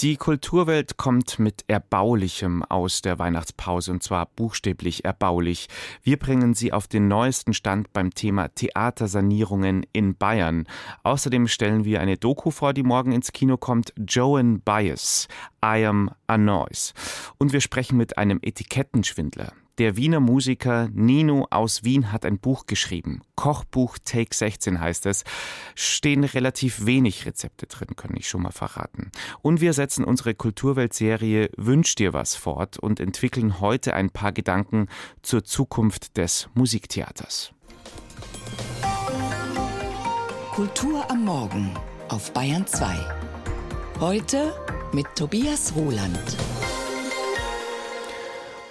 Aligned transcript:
Die 0.00 0.16
Kulturwelt 0.16 0.96
kommt 0.96 1.40
mit 1.40 1.64
Erbaulichem 1.66 2.62
aus 2.62 3.02
der 3.02 3.18
Weihnachtspause 3.18 3.90
und 3.90 4.00
zwar 4.00 4.26
buchstäblich 4.26 5.04
erbaulich. 5.04 5.66
Wir 6.04 6.20
bringen 6.20 6.54
Sie 6.54 6.72
auf 6.72 6.86
den 6.86 7.08
neuesten 7.08 7.52
Stand 7.52 7.92
beim 7.92 8.14
Thema 8.14 8.46
Theatersanierungen 8.46 9.84
in 9.92 10.16
Bayern. 10.16 10.68
Außerdem 11.02 11.48
stellen 11.48 11.84
wir 11.84 12.00
eine 12.00 12.16
Doku 12.16 12.52
vor, 12.52 12.74
die 12.74 12.84
morgen 12.84 13.10
ins 13.10 13.32
Kino 13.32 13.56
kommt, 13.56 13.92
Joan 13.96 14.60
Bias, 14.60 15.26
I 15.64 15.84
Am 15.86 16.12
a 16.28 16.38
Noise. 16.38 16.92
Und 17.38 17.52
wir 17.52 17.60
sprechen 17.60 17.96
mit 17.96 18.18
einem 18.18 18.38
Etikettenschwindler. 18.40 19.52
Der 19.78 19.96
Wiener 19.96 20.18
Musiker 20.18 20.88
Nino 20.92 21.46
aus 21.50 21.84
Wien 21.84 22.10
hat 22.10 22.26
ein 22.26 22.38
Buch 22.40 22.66
geschrieben. 22.66 23.22
Kochbuch 23.36 23.96
Take 24.04 24.34
16 24.34 24.80
heißt 24.80 25.06
es. 25.06 25.22
Stehen 25.76 26.24
relativ 26.24 26.84
wenig 26.84 27.26
Rezepte 27.26 27.66
drin, 27.66 27.94
kann 27.94 28.16
ich 28.16 28.28
schon 28.28 28.42
mal 28.42 28.50
verraten. 28.50 29.12
Und 29.40 29.60
wir 29.60 29.72
setzen 29.72 30.04
unsere 30.04 30.34
Kulturweltserie 30.34 31.50
Wünsch 31.56 31.94
dir 31.94 32.12
was 32.12 32.34
fort 32.34 32.76
und 32.76 32.98
entwickeln 32.98 33.60
heute 33.60 33.94
ein 33.94 34.10
paar 34.10 34.32
Gedanken 34.32 34.88
zur 35.22 35.44
Zukunft 35.44 36.16
des 36.16 36.48
Musiktheaters. 36.54 37.52
Kultur 40.56 41.08
am 41.08 41.24
Morgen 41.24 41.72
auf 42.08 42.32
Bayern 42.32 42.66
2. 42.66 42.96
Heute 44.00 44.52
mit 44.92 45.06
Tobias 45.14 45.72
Roland. 45.76 46.36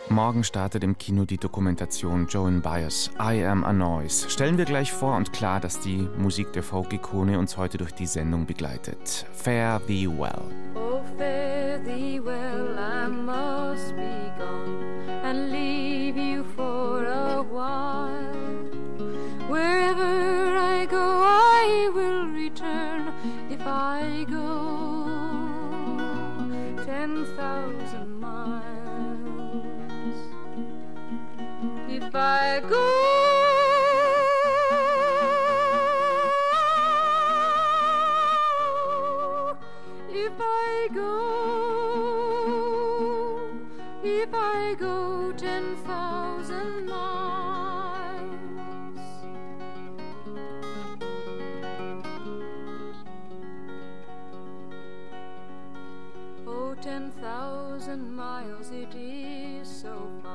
Morgen 0.09 0.43
startet 0.45 0.84
im 0.84 0.97
Kino 0.97 1.25
die 1.25 1.38
Dokumentation 1.38 2.27
Joan 2.27 2.61
Baez, 2.61 3.11
I 3.20 3.43
Am 3.43 3.65
a 3.65 3.73
Noise. 3.73 4.29
Stellen 4.29 4.57
wir 4.57 4.63
gleich 4.63 4.91
vor 4.91 5.17
und 5.17 5.34
klar, 5.34 5.59
dass 5.59 5.81
die 5.81 6.07
Musik 6.17 6.53
der 6.53 6.63
Folk-Ikone 6.63 7.38
uns 7.38 7.57
heute 7.57 7.77
durch 7.77 7.91
die 7.91 8.05
Sendung 8.05 8.45
begleitet. 8.45 9.25
Fare 9.34 9.81
thee 9.85 10.07
well. 10.07 10.43
Oh, 10.75 11.01
fare 11.17 11.81
thee 11.84 12.21
well, 12.23 12.77
I 12.77 13.09
must 13.09 13.95
be 13.95 14.31
gone 14.38 15.09
and 15.23 15.51
leave 15.51 16.17
you 16.17 16.45
for 16.55 17.05
a 17.05 17.43
while. 17.43 18.17
Wherever 19.49 20.57
I 20.57 20.85
go, 20.85 20.98
I 20.98 21.89
will 21.93 22.27
return 22.34 23.12
if 23.49 23.60
I 23.65 24.26
go 24.29 25.07
ten 26.85 27.26
thousand 27.35 27.87
I 32.18 32.60
go. 32.62 32.84
If 40.10 40.34
I 40.40 40.88
go, 40.93 41.13
if 44.04 44.34
I 44.34 44.76
go 44.79 45.32
ten 45.38 45.76
thousand 45.85 46.88
miles, 46.88 48.34
oh, 56.48 56.76
ten 56.82 57.12
thousand 57.21 58.12
miles 58.12 58.71
it 58.71 58.95
is 58.95 59.68
so 59.70 60.10
far 60.23 60.26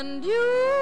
and 0.00 0.24
you. 0.24 0.79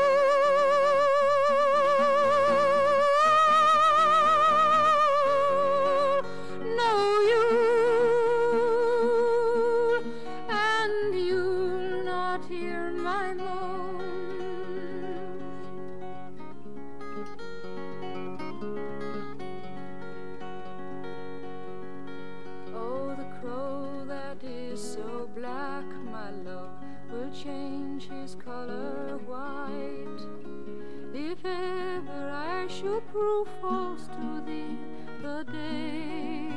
Prove 32.82 33.48
false 33.60 34.06
to 34.06 34.40
thee 34.46 34.78
the 35.20 35.44
day. 35.50 36.48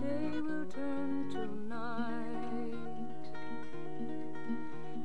Day 0.00 0.40
will 0.40 0.64
turn 0.66 1.30
to 1.32 1.46
night. 1.68 2.74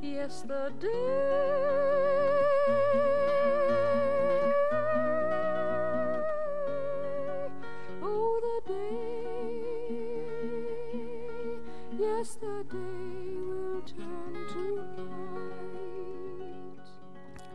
Yes 0.02 0.42
the 0.44 0.72
day. 0.80 0.88
Oh 8.02 8.40
the 8.42 8.62
day. 8.72 9.60
Yes 12.00 12.36
the 12.36 12.64
day 12.72 13.38
will 13.48 13.82
turn 13.82 14.34
to 14.54 14.64
night. 14.98 15.60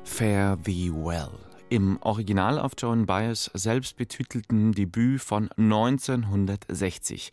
Fare 0.04 0.56
thee 0.56 0.90
well 0.90 1.43
im 1.74 1.98
Original 2.02 2.60
auf 2.60 2.72
Joan 2.78 3.04
Baez 3.04 3.50
selbst 3.52 3.96
betitelten 3.96 4.70
Debüt 4.72 5.20
von 5.20 5.50
1960. 5.58 7.32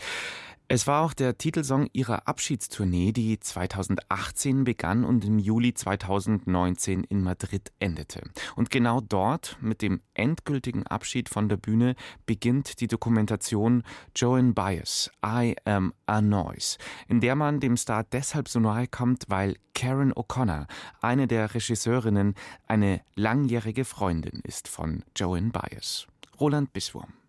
Es 0.74 0.88
war 0.88 1.04
auch 1.04 1.14
der 1.14 1.38
Titelsong 1.38 1.90
ihrer 1.92 2.30
Abschiedstournee, 2.30 3.12
die 3.12 3.38
2018 3.38 4.64
begann 4.64 5.04
und 5.04 5.26
im 5.26 5.38
Juli 5.38 5.74
2019 5.74 7.04
in 7.04 7.24
Madrid 7.24 7.74
endete. 7.80 8.22
Und 8.56 8.72
genau 8.72 9.02
dort, 9.02 9.58
mit 9.60 9.82
dem 9.82 10.00
endgültigen 10.14 10.88
Abschied 10.88 11.28
von 11.28 11.50
der 11.50 11.58
Bühne, 11.58 11.96
beginnt 12.26 12.80
die 12.80 12.88
Dokumentation 12.88 13.84
Joan 14.16 14.54
Baez, 14.54 15.12
I 15.26 15.58
Am 15.66 15.94
a 16.06 16.22
Noise, 16.22 16.78
in 17.10 17.20
der 17.20 17.36
man 17.36 17.60
dem 17.60 17.76
Star 17.76 18.06
deshalb 18.06 18.48
so 18.48 18.62
nahe 18.62 18.88
kommt, 18.88 19.26
weil 19.28 19.58
Karen 19.74 20.14
O'Connor, 20.14 20.68
eine 21.02 21.28
der 21.28 21.54
Regisseurinnen, 21.54 22.34
eine 22.66 23.02
langjährige 23.16 23.84
Freundin 23.84 24.40
ist 24.46 24.70
von 24.70 25.04
Joan 25.18 25.52
Baez. 25.52 26.08
Roland 26.40 26.72
Biswurm. 26.72 27.21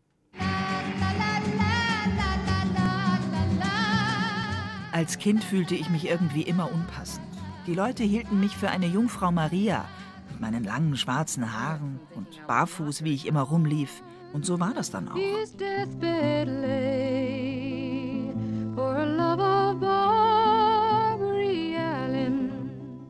Als 5.02 5.18
Kind 5.18 5.42
fühlte 5.42 5.74
ich 5.74 5.90
mich 5.90 6.08
irgendwie 6.08 6.42
immer 6.42 6.70
unpassend. 6.72 7.26
Die 7.66 7.74
Leute 7.74 8.04
hielten 8.04 8.38
mich 8.38 8.56
für 8.56 8.70
eine 8.70 8.86
Jungfrau 8.86 9.32
Maria 9.32 9.84
mit 10.30 10.40
meinen 10.40 10.62
langen 10.62 10.96
schwarzen 10.96 11.52
Haaren 11.52 11.98
und 12.14 12.28
barfuß, 12.46 13.02
wie 13.02 13.12
ich 13.12 13.26
immer 13.26 13.40
rumlief. 13.40 14.00
Und 14.32 14.46
so 14.46 14.60
war 14.60 14.72
das 14.72 14.92
dann 14.92 15.08
auch. 15.08 15.16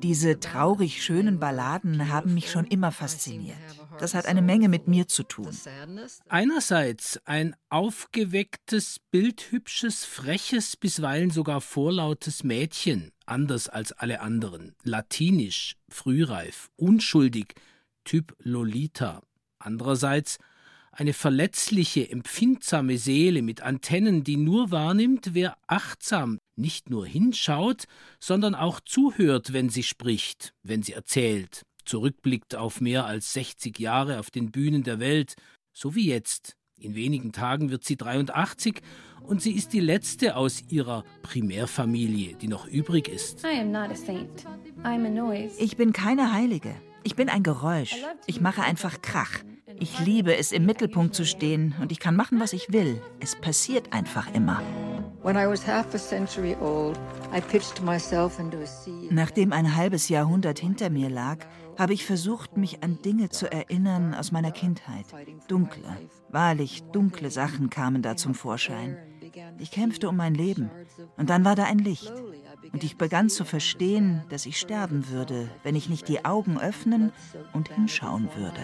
Diese 0.02 0.40
traurig 0.40 1.02
schönen 1.04 1.38
Balladen 1.38 2.10
haben 2.10 2.32
mich 2.32 2.50
schon 2.50 2.64
immer 2.64 2.90
fasziniert. 2.90 3.58
Das 4.02 4.14
hat 4.14 4.26
eine 4.26 4.42
Menge 4.42 4.68
mit 4.68 4.88
mir 4.88 5.06
zu 5.06 5.22
tun. 5.22 5.56
Einerseits 6.28 7.20
ein 7.24 7.54
aufgewecktes, 7.68 8.98
bildhübsches, 9.12 10.04
freches, 10.04 10.76
bisweilen 10.76 11.30
sogar 11.30 11.60
vorlautes 11.60 12.42
Mädchen, 12.42 13.12
anders 13.26 13.68
als 13.68 13.92
alle 13.92 14.20
anderen, 14.20 14.74
latinisch, 14.82 15.76
frühreif, 15.88 16.68
unschuldig, 16.74 17.54
Typ 18.02 18.34
Lolita. 18.40 19.22
Andererseits 19.60 20.38
eine 20.90 21.12
verletzliche, 21.12 22.10
empfindsame 22.10 22.98
Seele 22.98 23.40
mit 23.40 23.60
Antennen, 23.60 24.24
die 24.24 24.36
nur 24.36 24.72
wahrnimmt, 24.72 25.34
wer 25.34 25.56
achtsam 25.68 26.40
nicht 26.56 26.90
nur 26.90 27.06
hinschaut, 27.06 27.84
sondern 28.18 28.56
auch 28.56 28.80
zuhört, 28.80 29.52
wenn 29.52 29.68
sie 29.68 29.84
spricht, 29.84 30.54
wenn 30.64 30.82
sie 30.82 30.92
erzählt, 30.92 31.62
zurückblickt 31.84 32.56
auf 32.56 32.80
mehr 32.80 33.06
als 33.06 33.32
60 33.32 33.78
Jahre 33.78 34.18
auf 34.18 34.30
den 34.30 34.50
Bühnen 34.50 34.82
der 34.82 35.00
Welt, 35.00 35.34
so 35.72 35.94
wie 35.94 36.06
jetzt. 36.08 36.56
In 36.78 36.94
wenigen 36.94 37.32
Tagen 37.32 37.70
wird 37.70 37.84
sie 37.84 37.96
83 37.96 38.80
und 39.22 39.40
sie 39.40 39.52
ist 39.52 39.72
die 39.72 39.80
letzte 39.80 40.36
aus 40.36 40.64
ihrer 40.68 41.04
Primärfamilie, 41.22 42.34
die 42.34 42.48
noch 42.48 42.66
übrig 42.66 43.08
ist. 43.08 43.44
Ich 45.58 45.76
bin 45.76 45.92
keine 45.92 46.32
Heilige. 46.32 46.74
Ich 47.04 47.14
bin 47.14 47.28
ein 47.28 47.42
Geräusch. 47.42 47.96
Ich 48.26 48.40
mache 48.40 48.62
einfach 48.62 49.00
Krach. 49.00 49.40
Ich 49.78 49.98
liebe 50.00 50.36
es, 50.36 50.52
im 50.52 50.66
Mittelpunkt 50.66 51.14
zu 51.14 51.24
stehen 51.24 51.74
und 51.80 51.92
ich 51.92 51.98
kann 51.98 52.14
machen, 52.14 52.40
was 52.40 52.52
ich 52.52 52.72
will. 52.72 53.00
Es 53.20 53.34
passiert 53.36 53.92
einfach 53.92 54.32
immer. 54.34 54.62
Nachdem 59.10 59.52
ein 59.52 59.76
halbes 59.76 60.08
Jahrhundert 60.08 60.58
hinter 60.58 60.90
mir 60.90 61.08
lag, 61.08 61.38
habe 61.78 61.94
ich 61.94 62.04
versucht, 62.04 62.56
mich 62.56 62.82
an 62.82 63.00
Dinge 63.02 63.28
zu 63.28 63.50
erinnern 63.50 64.14
aus 64.14 64.32
meiner 64.32 64.52
Kindheit. 64.52 65.06
Dunkle, 65.48 65.98
wahrlich 66.28 66.82
dunkle 66.92 67.30
Sachen 67.30 67.70
kamen 67.70 68.02
da 68.02 68.16
zum 68.16 68.34
Vorschein. 68.34 68.98
Ich 69.58 69.70
kämpfte 69.70 70.08
um 70.08 70.16
mein 70.16 70.34
Leben 70.34 70.70
und 71.16 71.30
dann 71.30 71.44
war 71.44 71.54
da 71.54 71.64
ein 71.64 71.78
Licht. 71.78 72.12
Und 72.72 72.84
ich 72.84 72.96
begann 72.96 73.28
zu 73.28 73.44
verstehen, 73.44 74.22
dass 74.28 74.46
ich 74.46 74.58
sterben 74.58 75.08
würde, 75.08 75.48
wenn 75.62 75.74
ich 75.74 75.88
nicht 75.88 76.08
die 76.08 76.24
Augen 76.24 76.58
öffnen 76.58 77.12
und 77.52 77.68
hinschauen 77.68 78.28
würde. 78.36 78.60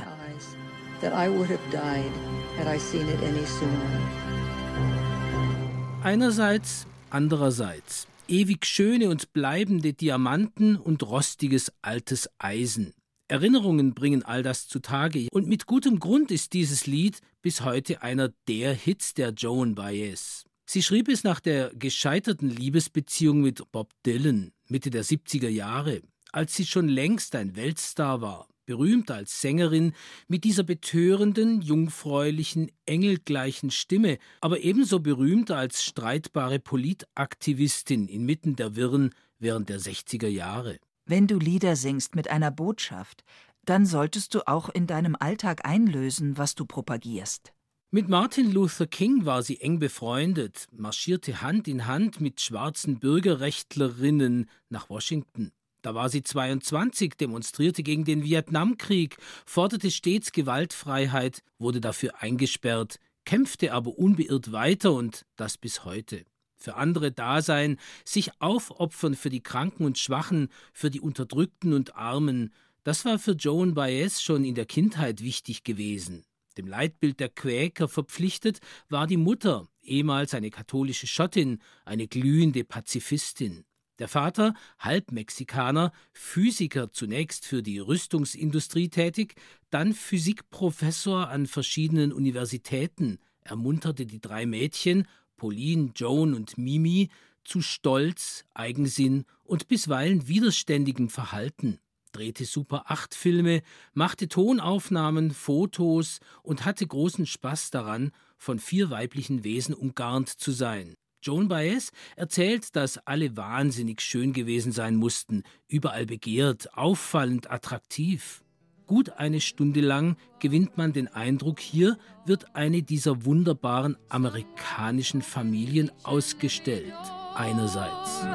Einerseits, 6.02 6.86
andererseits. 7.10 8.06
Ewig 8.28 8.66
schöne 8.66 9.08
und 9.08 9.32
bleibende 9.32 9.94
Diamanten 9.94 10.76
und 10.76 11.02
rostiges 11.02 11.72
altes 11.80 12.28
Eisen. 12.38 12.92
Erinnerungen 13.28 13.92
bringen 13.92 14.22
all 14.22 14.42
das 14.42 14.68
zutage, 14.68 15.28
und 15.32 15.46
mit 15.46 15.66
gutem 15.66 16.00
Grund 16.00 16.30
ist 16.30 16.54
dieses 16.54 16.86
Lied 16.86 17.20
bis 17.42 17.60
heute 17.60 18.00
einer 18.02 18.32
der 18.48 18.72
Hits 18.72 19.12
der 19.12 19.30
Joan 19.30 19.74
Baez. 19.74 20.44
Sie 20.64 20.82
schrieb 20.82 21.08
es 21.08 21.24
nach 21.24 21.40
der 21.40 21.70
gescheiterten 21.74 22.48
Liebesbeziehung 22.48 23.42
mit 23.42 23.70
Bob 23.70 23.90
Dylan 24.06 24.52
Mitte 24.66 24.88
der 24.88 25.04
70er 25.04 25.48
Jahre, 25.48 26.00
als 26.32 26.54
sie 26.56 26.64
schon 26.64 26.88
längst 26.88 27.34
ein 27.34 27.54
Weltstar 27.54 28.22
war, 28.22 28.48
berühmt 28.64 29.10
als 29.10 29.42
Sängerin 29.42 29.92
mit 30.26 30.44
dieser 30.44 30.62
betörenden, 30.62 31.60
jungfräulichen, 31.60 32.70
engelgleichen 32.86 33.70
Stimme, 33.70 34.18
aber 34.40 34.60
ebenso 34.60 35.00
berühmt 35.00 35.50
als 35.50 35.84
streitbare 35.84 36.60
Politaktivistin 36.60 38.08
inmitten 38.08 38.56
der 38.56 38.74
Wirren 38.76 39.14
während 39.38 39.68
der 39.68 39.80
60er 39.80 40.28
Jahre. 40.28 40.78
Wenn 41.10 41.26
du 41.26 41.38
Lieder 41.38 41.74
singst 41.74 42.14
mit 42.14 42.28
einer 42.28 42.50
Botschaft, 42.50 43.24
dann 43.64 43.86
solltest 43.86 44.34
du 44.34 44.46
auch 44.46 44.68
in 44.68 44.86
deinem 44.86 45.16
Alltag 45.18 45.64
einlösen, 45.64 46.36
was 46.36 46.54
du 46.54 46.66
propagierst. 46.66 47.54
Mit 47.90 48.10
Martin 48.10 48.52
Luther 48.52 48.86
King 48.86 49.24
war 49.24 49.42
sie 49.42 49.58
eng 49.62 49.78
befreundet, 49.78 50.66
marschierte 50.70 51.40
Hand 51.40 51.66
in 51.66 51.86
Hand 51.86 52.20
mit 52.20 52.42
schwarzen 52.42 52.98
Bürgerrechtlerinnen 52.98 54.50
nach 54.68 54.90
Washington. 54.90 55.50
Da 55.80 55.94
war 55.94 56.10
sie 56.10 56.22
22, 56.22 57.14
demonstrierte 57.16 57.82
gegen 57.82 58.04
den 58.04 58.22
Vietnamkrieg, 58.22 59.16
forderte 59.46 59.90
stets 59.90 60.32
Gewaltfreiheit, 60.32 61.42
wurde 61.58 61.80
dafür 61.80 62.20
eingesperrt, 62.20 62.98
kämpfte 63.24 63.72
aber 63.72 63.96
unbeirrt 63.96 64.52
weiter 64.52 64.92
und 64.92 65.24
das 65.36 65.56
bis 65.56 65.86
heute. 65.86 66.26
Für 66.58 66.74
andere 66.76 67.12
da 67.12 67.40
sein, 67.40 67.78
sich 68.04 68.30
aufopfern 68.40 69.14
für 69.14 69.30
die 69.30 69.42
Kranken 69.42 69.84
und 69.84 69.96
Schwachen, 69.96 70.48
für 70.72 70.90
die 70.90 71.00
Unterdrückten 71.00 71.72
und 71.72 71.94
Armen, 71.94 72.52
das 72.84 73.04
war 73.04 73.18
für 73.18 73.32
Joan 73.32 73.74
Baez 73.74 74.22
schon 74.22 74.44
in 74.44 74.54
der 74.54 74.66
Kindheit 74.66 75.22
wichtig 75.22 75.62
gewesen. 75.62 76.24
Dem 76.56 76.66
Leitbild 76.66 77.20
der 77.20 77.28
Quäker 77.28 77.86
verpflichtet 77.86 78.58
war 78.88 79.06
die 79.06 79.16
Mutter, 79.16 79.68
ehemals 79.82 80.34
eine 80.34 80.50
katholische 80.50 81.06
Schottin, 81.06 81.60
eine 81.84 82.08
glühende 82.08 82.64
Pazifistin. 82.64 83.64
Der 83.98 84.08
Vater, 84.08 84.54
halb 84.78 85.12
Mexikaner, 85.12 85.92
Physiker 86.12 86.92
zunächst 86.92 87.44
für 87.44 87.62
die 87.62 87.78
Rüstungsindustrie 87.78 88.88
tätig, 88.88 89.34
dann 89.70 89.92
Physikprofessor 89.92 91.28
an 91.28 91.46
verschiedenen 91.46 92.12
Universitäten, 92.12 93.18
ermunterte 93.40 94.06
die 94.06 94.20
drei 94.20 94.46
Mädchen, 94.46 95.06
Pauline, 95.38 95.92
Joan 95.96 96.34
und 96.34 96.58
Mimi, 96.58 97.08
zu 97.44 97.62
Stolz, 97.62 98.44
Eigensinn 98.52 99.24
und 99.44 99.68
bisweilen 99.68 100.28
widerständigem 100.28 101.08
Verhalten 101.08 101.80
drehte 102.12 102.44
Super 102.44 102.90
8 102.90 103.14
Filme, 103.14 103.62
machte 103.94 104.28
Tonaufnahmen, 104.28 105.30
Fotos 105.30 106.18
und 106.42 106.64
hatte 106.64 106.86
großen 106.86 107.26
Spaß 107.26 107.70
daran, 107.70 108.10
von 108.36 108.58
vier 108.58 108.90
weiblichen 108.90 109.44
Wesen 109.44 109.74
umgarnt 109.74 110.28
zu 110.28 110.50
sein. 110.50 110.94
Joan 111.22 111.48
Baez 111.48 111.90
erzählt, 112.16 112.76
dass 112.76 112.98
alle 112.98 113.36
wahnsinnig 113.36 114.00
schön 114.00 114.32
gewesen 114.32 114.72
sein 114.72 114.94
mussten, 114.94 115.42
überall 115.66 116.06
begehrt, 116.06 116.74
auffallend 116.76 117.50
attraktiv. 117.50 118.42
Gut 118.88 119.10
eine 119.18 119.42
Stunde 119.42 119.82
lang 119.82 120.16
gewinnt 120.38 120.78
man 120.78 120.94
den 120.94 121.08
Eindruck, 121.08 121.60
hier 121.60 121.98
wird 122.24 122.56
eine 122.56 122.82
dieser 122.82 123.26
wunderbaren 123.26 123.98
amerikanischen 124.08 125.20
Familien 125.20 125.92
ausgestellt. 126.04 126.94
Einerseits. 127.34 128.26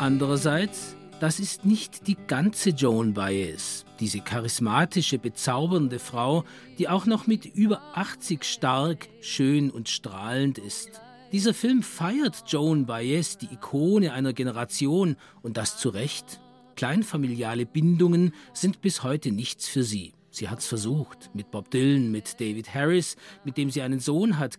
Andererseits, 0.00 0.95
das 1.20 1.40
ist 1.40 1.64
nicht 1.64 2.06
die 2.06 2.16
ganze 2.26 2.70
Joan 2.70 3.14
Baez, 3.14 3.84
diese 4.00 4.20
charismatische, 4.20 5.18
bezaubernde 5.18 5.98
Frau, 5.98 6.44
die 6.78 6.88
auch 6.88 7.06
noch 7.06 7.26
mit 7.26 7.46
über 7.46 7.80
80 7.94 8.44
stark, 8.44 9.08
schön 9.22 9.70
und 9.70 9.88
strahlend 9.88 10.58
ist. 10.58 11.00
Dieser 11.32 11.54
Film 11.54 11.82
feiert 11.82 12.44
Joan 12.46 12.86
Baez, 12.86 13.38
die 13.38 13.52
Ikone 13.52 14.12
einer 14.12 14.32
Generation, 14.32 15.16
und 15.42 15.56
das 15.56 15.78
zu 15.78 15.88
Recht. 15.88 16.40
Kleinfamiliale 16.76 17.64
Bindungen 17.64 18.34
sind 18.52 18.82
bis 18.82 19.02
heute 19.02 19.32
nichts 19.32 19.68
für 19.68 19.82
sie. 19.82 20.12
Sie 20.30 20.50
hat's 20.50 20.66
versucht, 20.66 21.30
mit 21.32 21.50
Bob 21.50 21.70
Dylan, 21.70 22.10
mit 22.12 22.38
David 22.40 22.74
Harris, 22.74 23.16
mit 23.44 23.56
dem 23.56 23.70
sie 23.70 23.80
einen 23.80 24.00
Sohn 24.00 24.38
hat, 24.38 24.58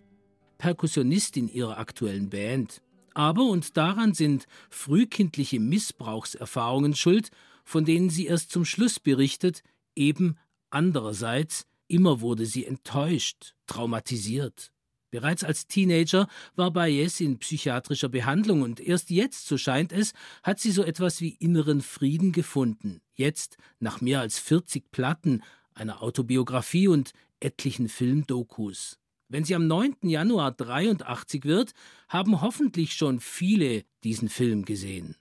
Perkussionist 0.57 1.38
in 1.38 1.48
ihrer 1.48 1.77
aktuellen 1.77 2.31
Band. 2.31 2.81
Aber, 3.17 3.45
und 3.45 3.77
daran 3.77 4.13
sind 4.13 4.45
frühkindliche 4.69 5.59
Missbrauchserfahrungen 5.59 6.93
schuld, 6.93 7.31
von 7.63 7.83
denen 7.83 8.11
sie 8.11 8.27
erst 8.27 8.51
zum 8.51 8.63
Schluss 8.63 8.99
berichtet, 8.99 9.63
eben 9.95 10.37
andererseits, 10.69 11.65
immer 11.87 12.21
wurde 12.21 12.45
sie 12.45 12.63
enttäuscht, 12.63 13.55
traumatisiert. 13.65 14.71
Bereits 15.09 15.43
als 15.43 15.65
Teenager 15.65 16.27
war 16.55 16.69
Baez 16.69 17.19
in 17.19 17.39
psychiatrischer 17.39 18.09
Behandlung 18.09 18.61
und 18.61 18.79
erst 18.79 19.09
jetzt, 19.09 19.47
so 19.47 19.57
scheint 19.57 19.91
es, 19.91 20.13
hat 20.43 20.59
sie 20.59 20.69
so 20.69 20.83
etwas 20.83 21.19
wie 21.19 21.29
inneren 21.39 21.81
Frieden 21.81 22.31
gefunden. 22.31 23.01
Jetzt, 23.15 23.57
nach 23.80 23.99
mehr 23.99 24.19
als 24.19 24.37
40 24.37 24.92
Platten, 24.92 25.42
einer 25.73 26.03
Autobiografie 26.03 26.87
und 26.87 27.13
etlichen 27.39 27.89
Filmdokus. 27.89 28.99
Wenn 29.29 29.43
sie 29.43 29.55
am 29.55 29.67
9. 29.67 29.97
Januar 30.03 30.51
83 30.51 31.43
wird, 31.43 31.73
haben 32.07 32.41
hoffentlich 32.41 32.93
schon 32.93 33.19
viele 33.19 33.83
diesen 34.03 34.29
Film 34.29 34.63
gesehen. 34.63 35.15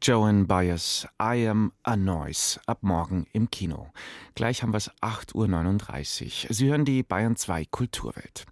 Joan 0.00 0.48
Byers, 0.48 1.06
I 1.22 1.46
Am 1.46 1.72
a 1.82 1.96
Noise, 1.96 2.60
ab 2.66 2.78
morgen 2.82 3.26
im 3.32 3.50
Kino. 3.50 3.92
Gleich 4.34 4.62
haben 4.62 4.72
wir 4.72 4.78
es 4.78 4.90
8.39 5.00 6.46
Uhr. 6.48 6.54
Sie 6.54 6.68
hören 6.68 6.84
die 6.84 7.02
Bayern 7.02 7.36
2 7.36 7.66
Kulturwelt. 7.66 8.46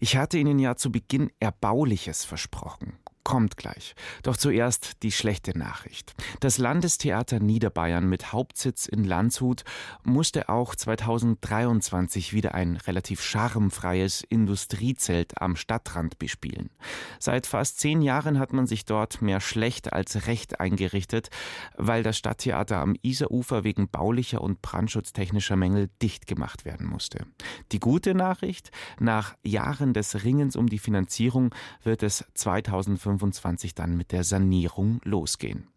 Ich 0.00 0.16
hatte 0.16 0.38
Ihnen 0.38 0.58
ja 0.58 0.76
zu 0.76 0.90
Beginn 0.90 1.30
Erbauliches 1.40 2.24
versprochen 2.24 2.94
kommt 3.24 3.56
gleich. 3.56 3.94
Doch 4.22 4.36
zuerst 4.36 5.02
die 5.02 5.10
schlechte 5.10 5.58
Nachricht. 5.58 6.14
Das 6.40 6.58
Landestheater 6.58 7.40
Niederbayern 7.40 8.06
mit 8.06 8.32
Hauptsitz 8.32 8.86
in 8.86 9.02
Landshut 9.02 9.64
musste 10.04 10.50
auch 10.50 10.74
2023 10.74 12.34
wieder 12.34 12.54
ein 12.54 12.76
relativ 12.76 13.22
scharmfreies 13.22 14.22
Industriezelt 14.22 15.40
am 15.40 15.56
Stadtrand 15.56 16.18
bespielen. 16.18 16.70
Seit 17.18 17.46
fast 17.46 17.80
zehn 17.80 18.02
Jahren 18.02 18.38
hat 18.38 18.52
man 18.52 18.66
sich 18.66 18.84
dort 18.84 19.22
mehr 19.22 19.40
schlecht 19.40 19.92
als 19.92 20.26
recht 20.26 20.60
eingerichtet, 20.60 21.30
weil 21.76 22.02
das 22.02 22.18
Stadttheater 22.18 22.76
am 22.76 22.94
Isarufer 23.00 23.64
wegen 23.64 23.88
baulicher 23.88 24.42
und 24.42 24.60
brandschutztechnischer 24.60 25.56
Mängel 25.56 25.88
dicht 26.02 26.26
gemacht 26.26 26.66
werden 26.66 26.86
musste. 26.86 27.26
Die 27.72 27.80
gute 27.80 28.14
Nachricht, 28.14 28.70
nach 29.00 29.34
Jahren 29.42 29.94
des 29.94 30.24
Ringens 30.24 30.56
um 30.56 30.68
die 30.68 30.78
Finanzierung 30.78 31.54
wird 31.82 32.02
es 32.02 32.24
2025 32.34 33.13
2025 33.18 33.74
dann 33.74 33.96
mit 33.96 34.12
der 34.12 34.24
Sanierung 34.24 35.00
losgehen. 35.04 35.68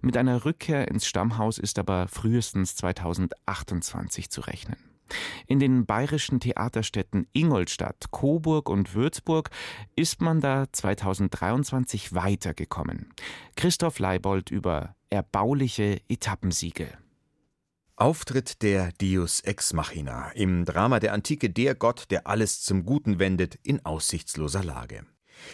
Mit 0.00 0.16
einer 0.16 0.44
Rückkehr 0.44 0.88
ins 0.88 1.06
Stammhaus 1.06 1.58
ist 1.58 1.78
aber 1.78 2.08
frühestens 2.08 2.76
2028 2.76 4.30
zu 4.30 4.40
rechnen. 4.42 4.76
In 5.46 5.58
den 5.58 5.84
bayerischen 5.84 6.40
Theaterstädten 6.40 7.26
Ingolstadt, 7.32 8.10
Coburg 8.10 8.70
und 8.70 8.94
Würzburg 8.94 9.50
ist 9.96 10.22
man 10.22 10.40
da 10.40 10.64
2023 10.72 12.14
weitergekommen. 12.14 13.12
Christoph 13.54 13.98
Leibold 13.98 14.50
über 14.50 14.96
erbauliche 15.10 16.00
Etappensiege. 16.08 16.88
Auftritt 17.96 18.62
der 18.62 18.90
Deus 19.00 19.40
Ex 19.40 19.72
Machina 19.72 20.30
im 20.32 20.64
Drama 20.64 20.98
der 20.98 21.12
Antike 21.12 21.50
Der 21.50 21.76
Gott, 21.76 22.06
der 22.10 22.26
alles 22.26 22.62
zum 22.62 22.84
Guten 22.84 23.20
wendet, 23.20 23.56
in 23.62 23.84
aussichtsloser 23.84 24.64
Lage. 24.64 25.06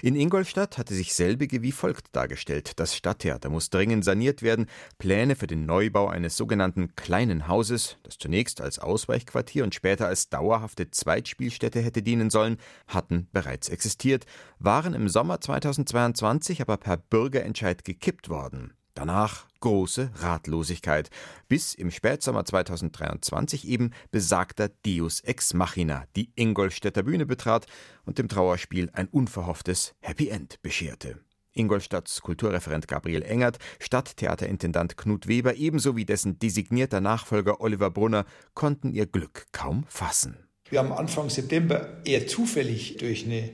In 0.02 0.16
Ingolstadt 0.16 0.78
hatte 0.78 0.94
sich 0.94 1.14
selbige 1.14 1.62
wie 1.62 1.72
folgt 1.72 2.14
dargestellt. 2.16 2.72
Das 2.76 2.96
Stadttheater 2.96 3.50
muss 3.50 3.70
dringend 3.70 4.04
saniert 4.04 4.42
werden. 4.42 4.66
Pläne 4.98 5.36
für 5.36 5.46
den 5.46 5.66
Neubau 5.66 6.08
eines 6.08 6.36
sogenannten 6.36 6.94
kleinen 6.96 7.48
Hauses, 7.48 7.98
das 8.02 8.18
zunächst 8.18 8.60
als 8.60 8.78
Ausweichquartier 8.78 9.64
und 9.64 9.74
später 9.74 10.06
als 10.06 10.28
dauerhafte 10.28 10.90
Zweitspielstätte 10.90 11.80
hätte 11.80 12.02
dienen 12.02 12.30
sollen, 12.30 12.56
hatten 12.86 13.28
bereits 13.32 13.68
existiert, 13.68 14.26
waren 14.58 14.94
im 14.94 15.08
Sommer 15.08 15.40
2022 15.40 16.60
aber 16.62 16.76
per 16.76 16.96
Bürgerentscheid 16.96 17.84
gekippt 17.84 18.28
worden. 18.28 18.74
Danach 18.94 19.49
große 19.60 20.10
Ratlosigkeit, 20.16 21.10
bis 21.48 21.74
im 21.74 21.90
Spätsommer 21.90 22.44
2023 22.44 23.68
eben 23.68 23.90
besagter 24.10 24.70
Deus 24.84 25.20
Ex 25.20 25.54
Machina 25.54 26.04
die 26.16 26.32
Ingolstädter 26.34 27.02
Bühne 27.02 27.26
betrat 27.26 27.66
und 28.04 28.18
dem 28.18 28.28
Trauerspiel 28.28 28.90
ein 28.92 29.08
unverhofftes 29.08 29.94
Happy 30.00 30.28
End 30.28 30.60
bescherte. 30.62 31.20
Ingolstadts 31.52 32.20
Kulturreferent 32.22 32.88
Gabriel 32.88 33.22
Engert, 33.22 33.58
Stadttheaterintendant 33.80 34.96
Knut 34.96 35.26
Weber 35.26 35.56
ebenso 35.56 35.96
wie 35.96 36.04
dessen 36.04 36.38
designierter 36.38 37.00
Nachfolger 37.00 37.60
Oliver 37.60 37.90
Brunner 37.90 38.24
konnten 38.54 38.92
ihr 38.92 39.06
Glück 39.06 39.46
kaum 39.52 39.84
fassen. 39.88 40.36
Wir 40.68 40.78
haben 40.78 40.92
Anfang 40.92 41.28
September 41.30 42.00
eher 42.04 42.28
zufällig 42.28 42.96
durch 42.98 43.24
eine 43.24 43.50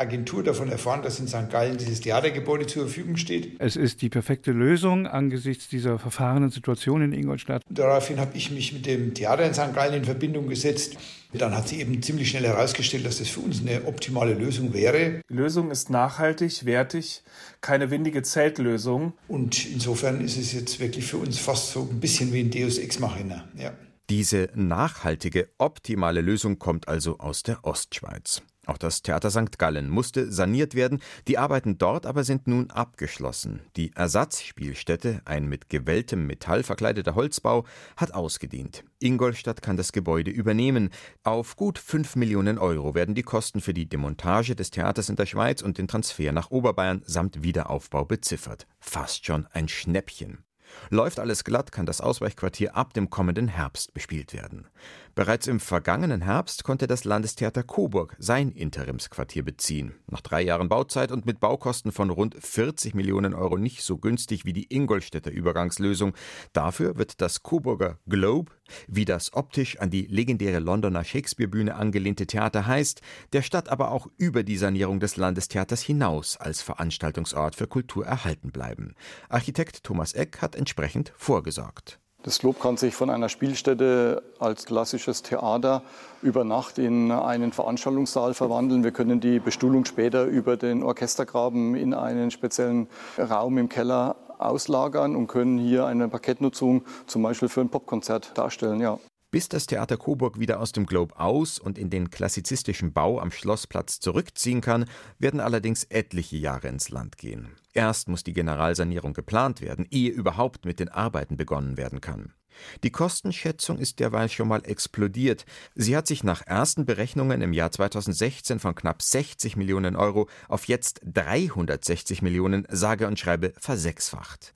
Agentur 0.00 0.42
davon 0.42 0.70
erfahren, 0.70 1.02
dass 1.02 1.20
in 1.20 1.28
St. 1.28 1.50
Gallen 1.50 1.76
dieses 1.76 2.00
Theatergebäude 2.00 2.66
zur 2.66 2.84
Verfügung 2.84 3.16
steht. 3.16 3.56
Es 3.58 3.76
ist 3.76 4.02
die 4.02 4.08
perfekte 4.08 4.52
Lösung 4.52 5.06
angesichts 5.06 5.68
dieser 5.68 5.98
verfahrenen 5.98 6.50
Situation 6.50 7.02
in 7.02 7.12
Ingolstadt. 7.12 7.62
Daraufhin 7.68 8.18
habe 8.18 8.36
ich 8.36 8.50
mich 8.50 8.72
mit 8.72 8.86
dem 8.86 9.14
Theater 9.14 9.44
in 9.44 9.54
St. 9.54 9.74
Gallen 9.74 9.94
in 9.94 10.04
Verbindung 10.04 10.48
gesetzt. 10.48 10.96
Dann 11.32 11.54
hat 11.54 11.68
sich 11.68 11.78
eben 11.80 12.02
ziemlich 12.02 12.30
schnell 12.30 12.44
herausgestellt, 12.44 13.06
dass 13.06 13.18
das 13.18 13.28
für 13.28 13.40
uns 13.40 13.60
eine 13.60 13.84
optimale 13.84 14.34
Lösung 14.34 14.72
wäre. 14.72 15.20
Die 15.28 15.34
Lösung 15.34 15.70
ist 15.70 15.90
nachhaltig, 15.90 16.64
wertig, 16.64 17.22
keine 17.60 17.90
windige 17.90 18.22
Zeltlösung. 18.22 19.12
Und 19.28 19.66
insofern 19.66 20.20
ist 20.22 20.36
es 20.36 20.52
jetzt 20.52 20.80
wirklich 20.80 21.04
für 21.04 21.18
uns 21.18 21.38
fast 21.38 21.70
so 21.70 21.88
ein 21.88 22.00
bisschen 22.00 22.32
wie 22.32 22.40
ein 22.40 22.50
Deus 22.50 22.78
Ex 22.78 22.98
Machina. 22.98 23.44
Ja. 23.56 23.72
Diese 24.08 24.48
nachhaltige, 24.54 25.50
optimale 25.58 26.20
Lösung 26.20 26.58
kommt 26.58 26.88
also 26.88 27.18
aus 27.18 27.44
der 27.44 27.64
Ostschweiz. 27.64 28.42
Auch 28.70 28.78
das 28.78 29.02
Theater 29.02 29.32
St. 29.32 29.58
Gallen 29.58 29.90
musste 29.90 30.30
saniert 30.30 30.76
werden, 30.76 31.00
die 31.26 31.38
Arbeiten 31.38 31.76
dort 31.76 32.06
aber 32.06 32.22
sind 32.22 32.46
nun 32.46 32.70
abgeschlossen. 32.70 33.62
Die 33.74 33.92
Ersatzspielstätte, 33.96 35.22
ein 35.24 35.48
mit 35.48 35.68
gewelltem 35.68 36.28
Metall 36.28 36.62
verkleideter 36.62 37.16
Holzbau, 37.16 37.64
hat 37.96 38.14
ausgedient. 38.14 38.84
Ingolstadt 39.00 39.60
kann 39.60 39.76
das 39.76 39.90
Gebäude 39.90 40.30
übernehmen. 40.30 40.90
Auf 41.24 41.56
gut 41.56 41.80
5 41.80 42.14
Millionen 42.14 42.58
Euro 42.58 42.94
werden 42.94 43.16
die 43.16 43.24
Kosten 43.24 43.60
für 43.60 43.74
die 43.74 43.88
Demontage 43.88 44.54
des 44.54 44.70
Theaters 44.70 45.08
in 45.08 45.16
der 45.16 45.26
Schweiz 45.26 45.62
und 45.62 45.76
den 45.76 45.88
Transfer 45.88 46.30
nach 46.30 46.52
Oberbayern 46.52 47.02
samt 47.04 47.42
Wiederaufbau 47.42 48.04
beziffert. 48.04 48.68
Fast 48.78 49.26
schon 49.26 49.48
ein 49.50 49.66
Schnäppchen. 49.66 50.44
Läuft 50.90 51.18
alles 51.18 51.44
glatt, 51.44 51.72
kann 51.72 51.86
das 51.86 52.00
Ausweichquartier 52.00 52.76
ab 52.76 52.94
dem 52.94 53.10
kommenden 53.10 53.48
Herbst 53.48 53.94
bespielt 53.94 54.32
werden. 54.32 54.66
Bereits 55.14 55.46
im 55.48 55.60
vergangenen 55.60 56.22
Herbst 56.22 56.64
konnte 56.64 56.86
das 56.86 57.04
Landestheater 57.04 57.62
Coburg 57.62 58.16
sein 58.18 58.50
Interimsquartier 58.50 59.44
beziehen. 59.44 59.94
Nach 60.06 60.20
drei 60.20 60.42
Jahren 60.42 60.68
Bauzeit 60.68 61.12
und 61.12 61.26
mit 61.26 61.40
Baukosten 61.40 61.92
von 61.92 62.10
rund 62.10 62.36
40 62.40 62.94
Millionen 62.94 63.34
Euro 63.34 63.58
nicht 63.58 63.82
so 63.82 63.98
günstig 63.98 64.44
wie 64.44 64.52
die 64.52 64.72
Ingolstädter 64.72 65.30
Übergangslösung. 65.30 66.14
Dafür 66.52 66.96
wird 66.96 67.20
das 67.20 67.42
Coburger 67.42 67.98
Globe, 68.08 68.52
wie 68.86 69.04
das 69.04 69.32
optisch 69.32 69.78
an 69.78 69.90
die 69.90 70.06
legendäre 70.06 70.60
Londoner 70.60 71.04
Shakespeare-Bühne 71.04 71.74
angelehnte 71.74 72.26
Theater 72.26 72.66
heißt, 72.66 73.00
der 73.32 73.42
Stadt 73.42 73.68
aber 73.68 73.90
auch 73.90 74.06
über 74.16 74.42
die 74.42 74.56
Sanierung 74.56 75.00
des 75.00 75.16
Landestheaters 75.16 75.82
hinaus 75.82 76.36
als 76.36 76.62
Veranstaltungsort 76.62 77.56
für 77.56 77.66
Kultur 77.66 78.06
erhalten 78.06 78.52
bleiben. 78.52 78.94
Architekt 79.28 79.82
Thomas 79.84 80.12
Eck 80.12 80.40
hat 80.40 80.54
entsprechend 80.60 81.12
vorgesorgt. 81.16 81.98
Das 82.22 82.42
Lob 82.42 82.60
kann 82.60 82.76
sich 82.76 82.94
von 82.94 83.08
einer 83.08 83.30
Spielstätte 83.30 84.22
als 84.38 84.66
klassisches 84.66 85.22
Theater 85.22 85.82
über 86.20 86.44
Nacht 86.44 86.76
in 86.76 87.10
einen 87.10 87.50
Veranstaltungssaal 87.50 88.34
verwandeln. 88.34 88.84
Wir 88.84 88.90
können 88.90 89.20
die 89.20 89.38
Bestuhlung 89.38 89.86
später 89.86 90.24
über 90.24 90.58
den 90.58 90.82
Orchestergraben 90.82 91.74
in 91.74 91.94
einen 91.94 92.30
speziellen 92.30 92.88
Raum 93.18 93.56
im 93.56 93.70
Keller 93.70 94.16
auslagern 94.38 95.16
und 95.16 95.28
können 95.28 95.56
hier 95.58 95.86
eine 95.86 96.08
Parkettnutzung 96.08 96.84
zum 97.06 97.22
Beispiel 97.22 97.48
für 97.48 97.62
ein 97.62 97.70
Popkonzert 97.70 98.36
darstellen. 98.36 98.80
Ja. 98.80 98.98
Bis 99.30 99.48
das 99.48 99.66
Theater 99.66 99.96
Coburg 99.96 100.40
wieder 100.40 100.58
aus 100.58 100.72
dem 100.72 100.86
Globe 100.86 101.18
aus 101.18 101.60
und 101.60 101.78
in 101.78 101.88
den 101.88 102.10
klassizistischen 102.10 102.92
Bau 102.92 103.20
am 103.20 103.30
Schlossplatz 103.30 104.00
zurückziehen 104.00 104.60
kann, 104.60 104.86
werden 105.20 105.38
allerdings 105.38 105.84
etliche 105.84 106.36
Jahre 106.36 106.66
ins 106.66 106.88
Land 106.88 107.16
gehen. 107.16 107.50
Erst 107.72 108.08
muss 108.08 108.24
die 108.24 108.32
Generalsanierung 108.32 109.12
geplant 109.12 109.60
werden, 109.60 109.86
ehe 109.90 110.10
überhaupt 110.10 110.64
mit 110.64 110.80
den 110.80 110.88
Arbeiten 110.88 111.36
begonnen 111.36 111.76
werden 111.76 112.00
kann. 112.00 112.34
Die 112.82 112.90
Kostenschätzung 112.90 113.78
ist 113.78 114.00
derweil 114.00 114.28
schon 114.28 114.48
mal 114.48 114.64
explodiert. 114.64 115.44
Sie 115.76 115.96
hat 115.96 116.08
sich 116.08 116.24
nach 116.24 116.44
ersten 116.44 116.84
Berechnungen 116.84 117.40
im 117.40 117.52
Jahr 117.52 117.70
2016 117.70 118.58
von 118.58 118.74
knapp 118.74 119.00
60 119.00 119.56
Millionen 119.56 119.94
Euro 119.94 120.28
auf 120.48 120.66
jetzt 120.66 121.00
360 121.04 122.22
Millionen 122.22 122.66
sage 122.68 123.06
und 123.06 123.18
schreibe 123.18 123.52
versechsfacht. 123.56 124.54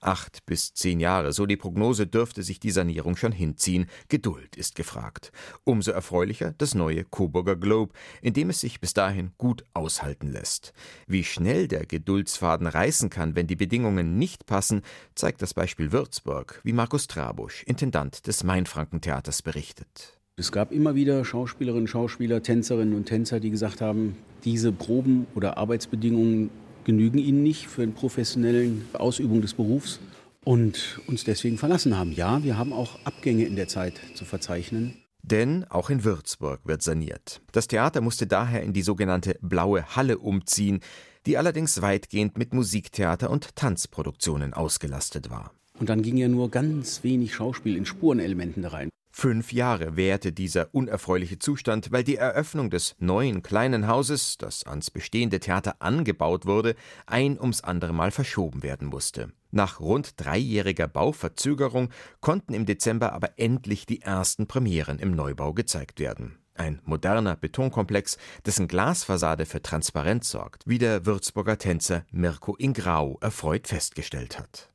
Acht 0.00 0.46
bis 0.46 0.74
zehn 0.74 1.00
Jahre, 1.00 1.32
so 1.32 1.44
die 1.44 1.56
Prognose, 1.56 2.06
dürfte 2.06 2.44
sich 2.44 2.60
die 2.60 2.70
Sanierung 2.70 3.16
schon 3.16 3.32
hinziehen. 3.32 3.86
Geduld 4.08 4.54
ist 4.56 4.76
gefragt. 4.76 5.32
Umso 5.64 5.90
erfreulicher 5.90 6.54
das 6.56 6.76
neue 6.76 7.04
Coburger 7.04 7.56
Globe, 7.56 7.92
in 8.22 8.32
dem 8.32 8.50
es 8.50 8.60
sich 8.60 8.80
bis 8.80 8.94
dahin 8.94 9.32
gut 9.38 9.64
aushalten 9.74 10.30
lässt. 10.30 10.72
Wie 11.08 11.24
schnell 11.24 11.66
der 11.66 11.84
Geduldsfaden 11.84 12.68
reißen 12.68 13.10
kann, 13.10 13.34
wenn 13.34 13.48
die 13.48 13.56
Bedingungen 13.56 14.18
nicht 14.18 14.46
passen, 14.46 14.82
zeigt 15.16 15.42
das 15.42 15.52
Beispiel 15.52 15.90
Würzburg, 15.90 16.60
wie 16.62 16.72
Markus 16.72 17.08
Trabusch, 17.08 17.64
Intendant 17.64 18.26
des 18.28 18.44
Mainfrankentheaters, 18.44 19.42
berichtet. 19.42 20.18
Es 20.36 20.52
gab 20.52 20.70
immer 20.70 20.94
wieder 20.94 21.24
Schauspielerinnen, 21.24 21.88
Schauspieler, 21.88 22.44
Tänzerinnen 22.44 22.94
und 22.94 23.06
Tänzer, 23.06 23.40
die 23.40 23.50
gesagt 23.50 23.80
haben, 23.80 24.16
diese 24.44 24.70
Proben 24.70 25.26
oder 25.34 25.58
Arbeitsbedingungen 25.58 26.50
genügen 26.88 27.18
ihnen 27.18 27.42
nicht 27.42 27.66
für 27.68 27.82
eine 27.82 27.92
professionelle 27.92 28.72
Ausübung 28.94 29.42
des 29.42 29.52
Berufs 29.52 30.00
und 30.42 31.00
uns 31.06 31.22
deswegen 31.22 31.58
verlassen 31.58 31.98
haben. 31.98 32.12
Ja, 32.12 32.42
wir 32.42 32.56
haben 32.56 32.72
auch 32.72 32.98
Abgänge 33.04 33.44
in 33.44 33.56
der 33.56 33.68
Zeit 33.68 34.00
zu 34.14 34.24
verzeichnen. 34.24 34.94
Denn 35.22 35.64
auch 35.64 35.90
in 35.90 36.02
Würzburg 36.02 36.60
wird 36.64 36.80
saniert. 36.80 37.42
Das 37.52 37.66
Theater 37.68 38.00
musste 38.00 38.26
daher 38.26 38.62
in 38.62 38.72
die 38.72 38.80
sogenannte 38.80 39.36
Blaue 39.42 39.84
Halle 39.96 40.16
umziehen, 40.16 40.80
die 41.26 41.36
allerdings 41.36 41.82
weitgehend 41.82 42.38
mit 42.38 42.54
Musiktheater 42.54 43.28
und 43.28 43.54
Tanzproduktionen 43.54 44.54
ausgelastet 44.54 45.28
war. 45.28 45.52
Und 45.78 45.90
dann 45.90 46.00
ging 46.00 46.16
ja 46.16 46.28
nur 46.28 46.50
ganz 46.50 47.04
wenig 47.04 47.34
Schauspiel 47.34 47.76
in 47.76 47.84
Spurenelementen 47.84 48.62
da 48.62 48.70
rein. 48.70 48.88
Fünf 49.20 49.52
Jahre 49.52 49.96
währte 49.96 50.32
dieser 50.32 50.72
unerfreuliche 50.72 51.40
Zustand, 51.40 51.90
weil 51.90 52.04
die 52.04 52.14
Eröffnung 52.14 52.70
des 52.70 52.94
neuen 53.00 53.42
kleinen 53.42 53.88
Hauses, 53.88 54.38
das 54.38 54.62
ans 54.62 54.92
bestehende 54.92 55.40
Theater 55.40 55.74
angebaut 55.80 56.46
wurde, 56.46 56.76
ein 57.04 57.36
ums 57.36 57.62
andere 57.62 57.92
Mal 57.92 58.12
verschoben 58.12 58.62
werden 58.62 58.86
musste. 58.86 59.32
Nach 59.50 59.80
rund 59.80 60.12
dreijähriger 60.18 60.86
Bauverzögerung 60.86 61.88
konnten 62.20 62.54
im 62.54 62.64
Dezember 62.64 63.12
aber 63.12 63.30
endlich 63.40 63.86
die 63.86 64.02
ersten 64.02 64.46
Premieren 64.46 65.00
im 65.00 65.10
Neubau 65.16 65.52
gezeigt 65.52 65.98
werden. 65.98 66.38
Ein 66.54 66.80
moderner 66.84 67.34
Betonkomplex, 67.34 68.18
dessen 68.46 68.68
Glasfassade 68.68 69.46
für 69.46 69.60
Transparenz 69.60 70.30
sorgt, 70.30 70.62
wie 70.64 70.78
der 70.78 71.06
Würzburger 71.06 71.58
Tänzer 71.58 72.04
Mirko 72.12 72.54
Ingrau 72.54 73.18
erfreut 73.20 73.66
festgestellt 73.66 74.38
hat. 74.38 74.70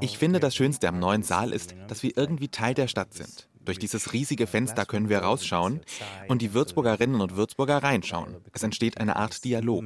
Ich 0.00 0.18
finde, 0.18 0.40
das 0.40 0.54
Schönste 0.54 0.88
am 0.88 0.98
neuen 0.98 1.22
Saal 1.22 1.52
ist, 1.52 1.74
dass 1.88 2.02
wir 2.02 2.16
irgendwie 2.16 2.48
Teil 2.48 2.74
der 2.74 2.88
Stadt 2.88 3.14
sind. 3.14 3.48
Durch 3.64 3.78
dieses 3.78 4.12
riesige 4.12 4.46
Fenster 4.46 4.86
können 4.86 5.08
wir 5.08 5.18
rausschauen 5.18 5.80
und 6.28 6.42
die 6.42 6.54
Würzburgerinnen 6.54 7.20
und 7.20 7.36
Würzburger 7.36 7.82
reinschauen. 7.82 8.36
Es 8.52 8.62
entsteht 8.62 8.98
eine 8.98 9.16
Art 9.16 9.44
Dialog. 9.44 9.84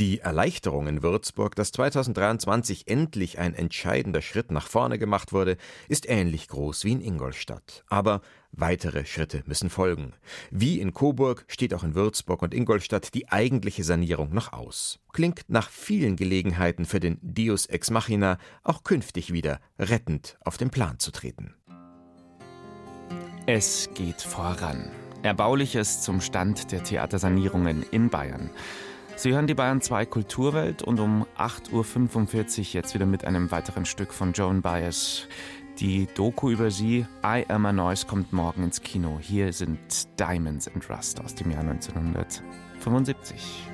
Die 0.00 0.20
Erleichterung 0.20 0.86
in 0.86 1.02
Würzburg, 1.02 1.56
dass 1.56 1.72
2023 1.72 2.86
endlich 2.86 3.40
ein 3.40 3.52
entscheidender 3.52 4.22
Schritt 4.22 4.52
nach 4.52 4.68
vorne 4.68 4.96
gemacht 4.96 5.32
wurde, 5.32 5.56
ist 5.88 6.08
ähnlich 6.08 6.46
groß 6.46 6.84
wie 6.84 6.92
in 6.92 7.00
Ingolstadt. 7.00 7.84
Aber 7.88 8.20
weitere 8.52 9.04
Schritte 9.06 9.42
müssen 9.46 9.70
folgen. 9.70 10.12
Wie 10.52 10.78
in 10.78 10.94
Coburg 10.94 11.44
steht 11.48 11.74
auch 11.74 11.82
in 11.82 11.96
Würzburg 11.96 12.42
und 12.42 12.54
Ingolstadt 12.54 13.12
die 13.12 13.28
eigentliche 13.28 13.82
Sanierung 13.82 14.32
noch 14.32 14.52
aus. 14.52 15.00
Klingt 15.12 15.42
nach 15.48 15.68
vielen 15.68 16.14
Gelegenheiten 16.14 16.84
für 16.84 17.00
den 17.00 17.18
Deus 17.20 17.66
ex 17.66 17.90
machina 17.90 18.38
auch 18.62 18.84
künftig 18.84 19.32
wieder 19.32 19.58
rettend 19.80 20.38
auf 20.44 20.56
den 20.58 20.70
Plan 20.70 21.00
zu 21.00 21.10
treten. 21.10 21.56
Es 23.46 23.90
geht 23.94 24.22
voran. 24.22 24.92
Erbauliches 25.24 26.02
zum 26.02 26.20
Stand 26.20 26.70
der 26.70 26.84
Theatersanierungen 26.84 27.82
in 27.90 28.08
Bayern. 28.10 28.50
Sie 29.18 29.32
hören 29.32 29.48
die 29.48 29.54
Bayern 29.54 29.80
2 29.80 30.06
Kulturwelt 30.06 30.84
und 30.84 31.00
um 31.00 31.26
8.45 31.36 32.58
Uhr 32.58 32.64
jetzt 32.74 32.94
wieder 32.94 33.04
mit 33.04 33.24
einem 33.24 33.50
weiteren 33.50 33.84
Stück 33.84 34.14
von 34.14 34.32
Joan 34.32 34.62
Baez, 34.62 35.26
Die 35.80 36.06
Doku 36.14 36.50
über 36.50 36.70
sie, 36.70 37.04
I 37.24 37.44
Am 37.48 37.66
a 37.66 37.72
Noise, 37.72 38.06
kommt 38.06 38.32
morgen 38.32 38.62
ins 38.62 38.80
Kino. 38.80 39.18
Hier 39.20 39.52
sind 39.52 39.80
Diamonds 40.20 40.68
and 40.68 40.88
Rust 40.88 41.20
aus 41.20 41.34
dem 41.34 41.50
Jahr 41.50 41.62
1975. 41.62 43.64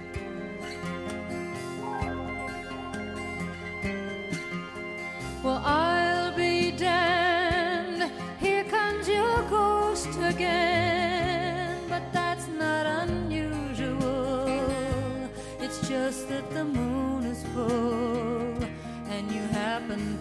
Well, 5.43 5.61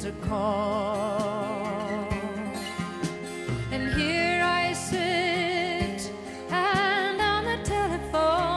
to 0.04 0.12
call. 0.28 1.64
And 3.72 3.94
here 3.94 4.42
I 4.44 4.74
sit 4.74 6.12
and 6.52 7.22
on 7.22 7.46
the 7.46 7.58
telephone, 7.64 8.50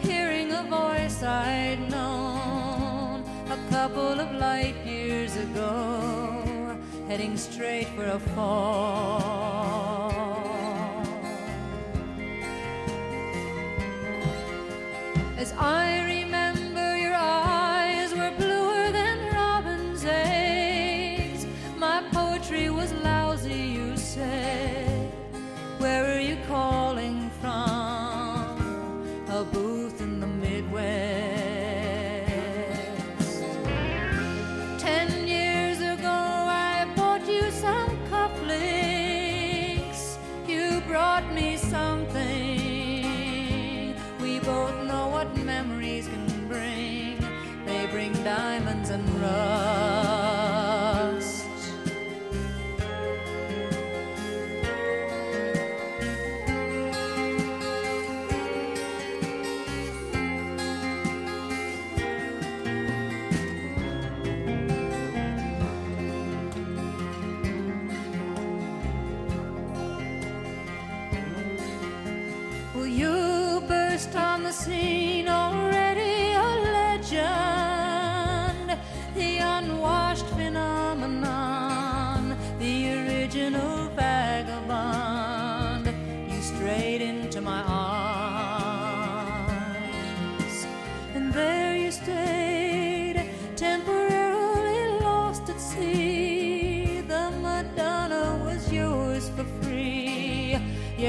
hearing 0.00 0.50
a 0.50 0.64
voice 0.64 1.22
I'd 1.22 1.78
known 1.88 3.22
a 3.50 3.58
couple 3.70 4.18
of 4.18 4.32
light 4.32 4.74
years 4.84 5.36
ago, 5.36 6.76
heading 7.06 7.36
straight 7.36 7.86
for 7.94 8.06
a 8.06 8.18
fall. 8.18 8.82
As 15.38 15.52
I 15.56 16.01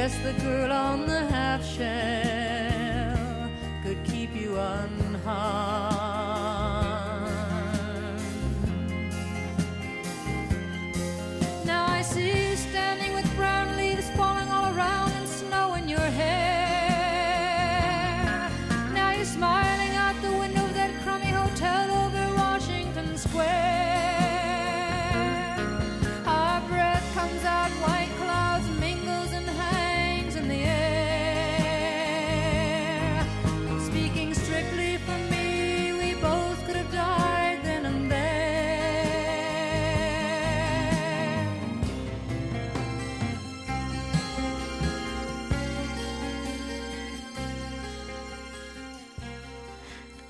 Yes, 0.03 0.17
the 0.17 0.33
girl 0.43 0.69
on 0.69 1.05
the 1.05 1.25
half 1.27 1.63
shell 1.63 3.49
could 3.85 4.03
keep 4.03 4.35
you 4.35 4.59
unharmed. 4.59 5.62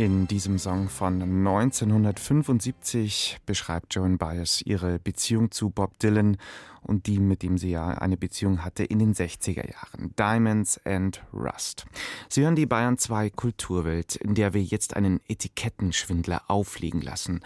In 0.04 0.28
diesem 0.28 0.60
Song 0.60 0.90
von 0.90 1.22
1975 1.22 3.38
beschreibt 3.46 3.96
Joan 3.96 4.18
Baez 4.18 4.62
ihre 4.66 5.00
Beziehung 5.00 5.50
zu 5.50 5.70
Bob 5.70 5.98
Dylan 6.00 6.36
und 6.82 7.08
die, 7.08 7.20
mit 7.20 7.42
dem 7.42 7.58
sie 7.58 7.70
ja 7.70 7.88
eine 7.88 8.18
Beziehung 8.18 8.66
hatte 8.66 8.84
in 8.84 9.00
den 9.00 9.14
60er 9.14 9.66
Jahren. 9.66 10.14
Diamonds 10.20 10.86
and 10.86 11.24
Rust. 11.32 11.86
Sie 12.28 12.44
hören 12.44 12.58
die 12.58 12.66
Bayern 12.66 12.98
2 12.98 13.30
Kulturwelt, 13.30 14.18
in 14.18 14.36
der 14.36 14.54
wir 14.54 14.62
jetzt 14.62 14.94
einen 14.94 15.22
Etikettenschwindler 15.30 16.42
aufliegen 16.50 17.00
lassen. 17.00 17.40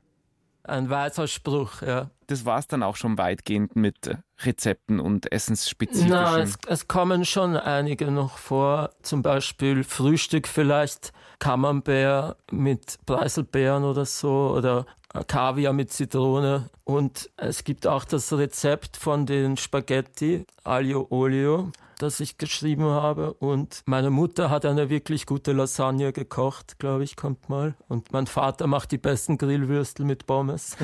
Ein 0.63 0.89
weiser 0.89 1.27
Spruch, 1.27 1.81
ja. 1.81 2.09
Das 2.33 2.45
war 2.45 2.57
es 2.57 2.65
dann 2.65 2.81
auch 2.81 2.95
schon 2.95 3.19
weitgehend 3.19 3.75
mit 3.75 4.17
Rezepten 4.41 4.99
und 4.99 5.31
essensspezifischen. 5.31 6.09
Na, 6.09 6.39
es, 6.39 6.57
es 6.67 6.87
kommen 6.87 7.25
schon 7.25 7.55
einige 7.55 8.09
noch 8.09 8.39
vor. 8.39 8.89
Zum 9.03 9.21
Beispiel 9.21 9.83
Frühstück 9.83 10.47
vielleicht 10.47 11.13
Camembert 11.37 12.37
mit 12.51 12.97
Preiselbeeren 13.05 13.83
oder 13.83 14.05
so 14.05 14.55
oder 14.57 14.87
Kaviar 15.27 15.73
mit 15.73 15.91
Zitrone. 15.91 16.71
Und 16.85 17.29
es 17.37 17.63
gibt 17.63 17.85
auch 17.85 18.03
das 18.03 18.33
Rezept 18.33 18.97
von 18.97 19.27
den 19.27 19.55
Spaghetti 19.55 20.47
Aglio 20.63 21.05
Olio, 21.11 21.71
das 22.03 22.19
ich 22.19 22.37
geschrieben 22.37 22.85
habe. 22.85 23.33
Und 23.33 23.81
meine 23.85 24.09
Mutter 24.09 24.49
hat 24.49 24.65
eine 24.65 24.89
wirklich 24.89 25.25
gute 25.25 25.53
Lasagne 25.53 26.11
gekocht, 26.11 26.77
glaube 26.77 27.03
ich, 27.03 27.15
kommt 27.15 27.49
mal. 27.49 27.75
Und 27.87 28.11
mein 28.11 28.27
Vater 28.27 28.67
macht 28.67 28.91
die 28.91 28.97
besten 28.97 29.37
Grillwürstel 29.37 30.05
mit 30.05 30.27
Pommes. 30.27 30.77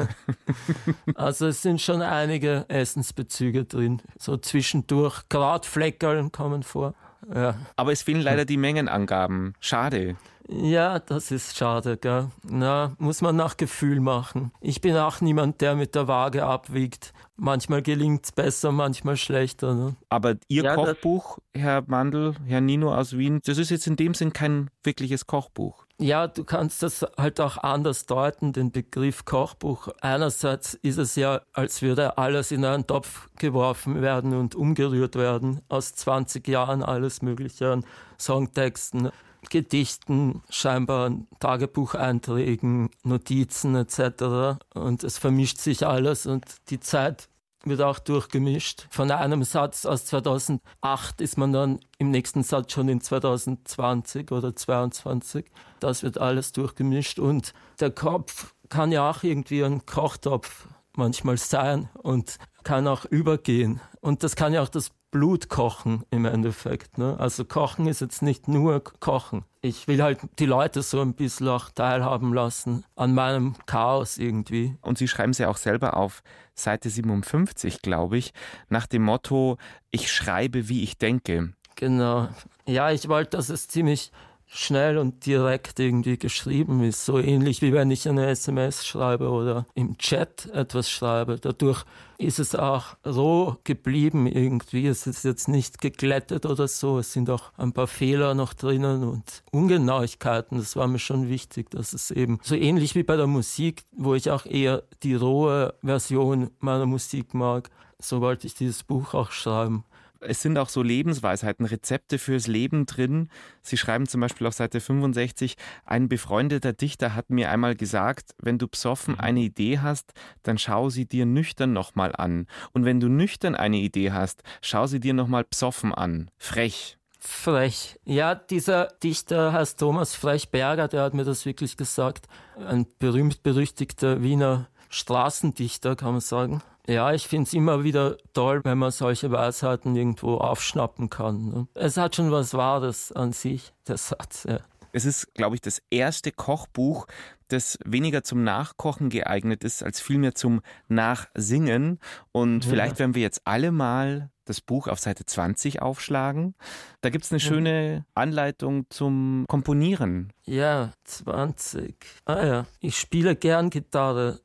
also 1.15 1.47
es 1.47 1.61
sind 1.61 1.81
schon 1.81 2.01
einige 2.01 2.65
Essensbezüge 2.69 3.65
drin. 3.65 4.01
So 4.17 4.37
zwischendurch. 4.37 5.27
Krautfleckerl 5.29 6.29
kommen 6.29 6.63
vor. 6.63 6.93
Ja. 7.33 7.55
Aber 7.75 7.91
es 7.91 8.01
fehlen 8.01 8.21
leider 8.21 8.45
die 8.45 8.57
Mengenangaben. 8.57 9.53
Schade. 9.59 10.15
Ja, 10.51 10.97
das 10.97 11.29
ist 11.29 11.57
schade, 11.57 11.97
gell? 11.97 12.29
Na, 12.43 12.95
muss 12.97 13.21
man 13.21 13.35
nach 13.35 13.55
Gefühl 13.55 13.99
machen. 13.99 14.51
Ich 14.61 14.81
bin 14.81 14.95
auch 14.95 15.21
niemand, 15.21 15.61
der 15.61 15.75
mit 15.75 15.93
der 15.93 16.07
Waage 16.07 16.43
abwiegt. 16.43 17.13
Manchmal 17.35 17.83
gelingt 17.83 18.25
es 18.25 18.31
besser, 18.31 18.71
manchmal 18.71 19.15
schlechter. 19.15 19.75
Ne? 19.75 19.95
Aber 20.09 20.35
Ihr 20.47 20.63
ja, 20.63 20.73
Kochbuch, 20.73 21.37
Herr 21.53 21.83
Mandl, 21.85 22.33
Herr 22.47 22.61
Nino 22.61 22.93
aus 22.93 23.15
Wien, 23.15 23.41
das 23.45 23.59
ist 23.59 23.69
jetzt 23.69 23.85
in 23.85 23.95
dem 23.95 24.15
Sinn 24.15 24.33
kein 24.33 24.71
wirkliches 24.83 25.27
Kochbuch. 25.27 25.85
Ja, 26.01 26.27
du 26.27 26.45
kannst 26.45 26.81
das 26.81 27.05
halt 27.17 27.41
auch 27.41 27.57
anders 27.57 28.05
deuten, 28.05 28.53
den 28.53 28.71
Begriff 28.71 29.25
Kochbuch. 29.25 29.89
Einerseits 29.99 30.73
ist 30.75 30.97
es 30.97 31.17
ja, 31.17 31.41
als 31.51 31.81
würde 31.81 32.17
alles 32.17 32.51
in 32.53 32.63
einen 32.63 32.87
Topf 32.87 33.27
geworfen 33.37 34.01
werden 34.01 34.33
und 34.33 34.55
umgerührt 34.55 35.17
werden, 35.17 35.59
aus 35.67 35.95
20 35.95 36.47
Jahren 36.47 36.83
alles 36.83 37.21
Mögliche 37.21 37.73
an 37.73 37.85
Songtexten, 38.17 39.11
Gedichten, 39.49 40.41
scheinbar 40.49 41.11
Tagebucheinträgen, 41.41 42.91
Notizen 43.03 43.75
etc. 43.75 44.63
Und 44.73 45.03
es 45.03 45.17
vermischt 45.17 45.57
sich 45.57 45.85
alles 45.85 46.25
und 46.25 46.45
die 46.69 46.79
Zeit 46.79 47.27
wird 47.65 47.81
auch 47.81 47.99
durchgemischt. 47.99 48.87
Von 48.89 49.11
einem 49.11 49.43
Satz 49.43 49.85
aus 49.85 50.05
2008 50.05 51.21
ist 51.21 51.37
man 51.37 51.51
dann 51.51 51.79
im 51.97 52.11
nächsten 52.11 52.43
Satz 52.43 52.73
schon 52.73 52.89
in 52.89 53.01
2020 53.01 54.31
oder 54.31 54.55
2022. 54.55 55.45
Das 55.79 56.03
wird 56.03 56.17
alles 56.17 56.51
durchgemischt 56.51 57.19
und 57.19 57.53
der 57.79 57.91
Kopf 57.91 58.53
kann 58.69 58.91
ja 58.91 59.09
auch 59.09 59.23
irgendwie 59.23 59.63
ein 59.63 59.85
Kochtopf 59.85 60.67
manchmal 60.95 61.37
sein 61.37 61.89
und 61.93 62.37
kann 62.63 62.87
auch 62.87 63.05
übergehen. 63.05 63.81
Und 64.01 64.23
das 64.23 64.35
kann 64.35 64.53
ja 64.53 64.61
auch 64.61 64.69
das 64.69 64.91
Blut 65.11 65.49
kochen 65.49 66.03
im 66.11 66.25
Endeffekt. 66.25 66.97
Ne? 66.97 67.15
Also 67.19 67.45
kochen 67.45 67.87
ist 67.87 68.01
jetzt 68.01 68.21
nicht 68.21 68.47
nur 68.47 68.83
kochen. 68.99 69.43
Ich 69.61 69.87
will 69.87 70.01
halt 70.01 70.19
die 70.37 70.45
Leute 70.45 70.81
so 70.81 71.01
ein 71.01 71.13
bisschen 71.13 71.47
auch 71.47 71.69
teilhaben 71.69 72.33
lassen 72.33 72.85
an 72.95 73.13
meinem 73.13 73.55
Chaos 73.65 74.17
irgendwie. 74.17 74.77
Und 74.81 74.97
Sie 74.97 75.07
schreiben 75.07 75.31
es 75.31 75.39
ja 75.39 75.49
auch 75.49 75.57
selber 75.57 75.97
auf 75.97 76.21
Seite 76.55 76.89
57, 76.89 77.81
glaube 77.81 78.17
ich, 78.17 78.33
nach 78.69 78.85
dem 78.85 79.03
Motto, 79.03 79.57
ich 79.91 80.11
schreibe, 80.11 80.69
wie 80.69 80.83
ich 80.83 80.97
denke. 80.97 81.53
Genau. 81.75 82.27
Ja, 82.65 82.91
ich 82.91 83.07
wollte, 83.07 83.37
dass 83.37 83.49
es 83.49 83.67
ziemlich 83.67 84.11
schnell 84.51 84.97
und 84.97 85.27
direkt 85.27 85.79
irgendwie 85.79 86.17
geschrieben 86.17 86.83
ist. 86.83 87.05
So 87.05 87.19
ähnlich 87.19 87.61
wie 87.61 87.71
wenn 87.71 87.91
ich 87.91 88.09
eine 88.09 88.27
SMS 88.27 88.85
schreibe 88.85 89.29
oder 89.29 89.67
im 89.75 89.97
Chat 89.99 90.47
etwas 90.47 90.89
schreibe. 90.89 91.37
Dadurch 91.39 91.85
ist 92.17 92.39
es 92.39 92.55
auch 92.55 92.97
roh 93.05 93.57
geblieben 93.63 94.25
irgendwie. 94.25 94.87
Es 94.87 95.05
ist 95.05 95.23
jetzt 95.23 95.47
nicht 95.47 95.79
geglättet 95.79 96.47
oder 96.47 96.67
so. 96.67 96.97
Es 96.97 97.13
sind 97.13 97.29
auch 97.29 97.51
ein 97.57 97.73
paar 97.73 97.87
Fehler 97.87 98.33
noch 98.33 98.53
drinnen 98.53 99.03
und 99.03 99.43
Ungenauigkeiten. 99.51 100.57
Das 100.57 100.75
war 100.75 100.87
mir 100.87 100.99
schon 100.99 101.29
wichtig, 101.29 101.69
dass 101.69 101.93
es 101.93 102.09
eben 102.09 102.39
so 102.41 102.55
ähnlich 102.55 102.95
wie 102.95 103.03
bei 103.03 103.17
der 103.17 103.27
Musik, 103.27 103.83
wo 103.91 104.15
ich 104.15 104.31
auch 104.31 104.47
eher 104.47 104.83
die 105.03 105.13
rohe 105.13 105.75
Version 105.83 106.49
meiner 106.59 106.87
Musik 106.87 107.35
mag. 107.35 107.69
So 107.99 108.19
wollte 108.21 108.47
ich 108.47 108.55
dieses 108.55 108.83
Buch 108.83 109.13
auch 109.13 109.31
schreiben. 109.31 109.83
Es 110.21 110.41
sind 110.41 110.57
auch 110.57 110.69
so 110.69 110.81
Lebensweisheiten, 110.81 111.65
Rezepte 111.65 112.19
fürs 112.19 112.47
Leben 112.47 112.85
drin. 112.85 113.29
Sie 113.61 113.77
schreiben 113.77 114.07
zum 114.07 114.21
Beispiel 114.21 114.47
auf 114.47 114.53
Seite 114.53 114.81
65, 114.81 115.55
ein 115.85 116.09
befreundeter 116.09 116.73
Dichter 116.73 117.15
hat 117.15 117.29
mir 117.29 117.49
einmal 117.51 117.75
gesagt, 117.75 118.35
wenn 118.37 118.57
du 118.57 118.67
psoffen 118.67 119.19
eine 119.19 119.39
Idee 119.39 119.79
hast, 119.79 120.13
dann 120.43 120.57
schau 120.57 120.89
sie 120.89 121.05
dir 121.05 121.25
nüchtern 121.25 121.73
nochmal 121.73 122.15
an. 122.15 122.47
Und 122.73 122.85
wenn 122.85 122.99
du 122.99 123.07
nüchtern 123.07 123.55
eine 123.55 123.77
Idee 123.77 124.11
hast, 124.11 124.43
schau 124.61 124.87
sie 124.87 124.99
dir 124.99 125.13
nochmal 125.13 125.43
psoffen 125.43 125.93
an. 125.93 126.29
Frech. 126.37 126.97
Frech. 127.19 127.99
Ja, 128.05 128.33
dieser 128.35 128.87
Dichter 129.03 129.51
heißt 129.51 129.79
Thomas 129.79 130.15
Frechberger, 130.15 130.87
der 130.87 131.03
hat 131.03 131.13
mir 131.13 131.25
das 131.25 131.45
wirklich 131.45 131.75
gesagt. 131.75 132.27
Ein 132.55 132.87
berühmt-berüchtigter 132.99 134.21
Wiener 134.23 134.69
Straßendichter, 134.89 135.95
kann 135.95 136.13
man 136.13 136.21
sagen. 136.21 136.61
Ja, 136.89 137.13
ich 137.13 137.27
finde 137.27 137.43
es 137.43 137.53
immer 137.53 137.83
wieder 137.83 138.17
toll, 138.33 138.61
wenn 138.63 138.79
man 138.79 138.89
solche 138.89 139.31
Weisheiten 139.31 139.95
irgendwo 139.95 140.37
aufschnappen 140.37 141.11
kann. 141.11 141.49
Ne? 141.49 141.67
Es 141.75 141.97
hat 141.97 142.15
schon 142.15 142.31
was 142.31 142.55
Wahres 142.55 143.11
an 143.11 143.31
sich, 143.31 143.73
der 143.87 143.97
Satz. 143.97 144.45
Ja. 144.49 144.59
Es 144.91 145.05
ist, 145.05 145.35
glaube 145.35 145.53
ich, 145.53 145.61
das 145.61 145.83
erste 145.91 146.31
Kochbuch, 146.31 147.05
das 147.47 147.77
weniger 147.85 148.23
zum 148.23 148.43
Nachkochen 148.43 149.09
geeignet 149.09 149.63
ist, 149.63 149.83
als 149.83 150.01
vielmehr 150.01 150.33
zum 150.33 150.61
Nachsingen. 150.87 151.99
Und 152.31 152.65
ja. 152.65 152.71
vielleicht 152.71 152.97
werden 152.97 153.13
wir 153.13 153.21
jetzt 153.21 153.41
alle 153.45 153.71
mal 153.71 154.31
das 154.45 154.59
Buch 154.59 154.87
auf 154.87 154.97
Seite 154.97 155.27
20 155.27 155.83
aufschlagen. 155.83 156.55
Da 157.01 157.11
gibt 157.11 157.23
es 157.23 157.31
eine 157.31 157.39
schöne 157.39 158.07
Anleitung 158.15 158.87
zum 158.89 159.45
Komponieren. 159.47 160.33
Ja, 160.43 160.91
20. 161.03 161.95
Ah 162.25 162.43
ja, 162.43 162.65
ich 162.79 162.97
spiele 162.97 163.35
gern 163.35 163.69
Gitarre. 163.69 164.39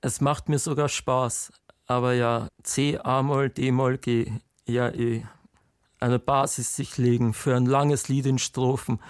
Es 0.00 0.22
macht 0.22 0.48
mir 0.48 0.58
sogar 0.58 0.88
Spaß. 0.88 1.52
Aber 1.90 2.12
ja, 2.12 2.46
C, 2.62 3.00
A-Moll, 3.02 3.50
D-Moll, 3.50 3.98
G, 3.98 4.30
ja, 4.64 4.90
E. 4.90 5.24
Eine 5.98 6.20
Basis 6.20 6.76
sich 6.76 6.98
legen 6.98 7.34
für 7.34 7.56
ein 7.56 7.66
langes 7.66 8.06
Lied 8.06 8.26
in 8.26 8.38
Strophen. 8.38 9.00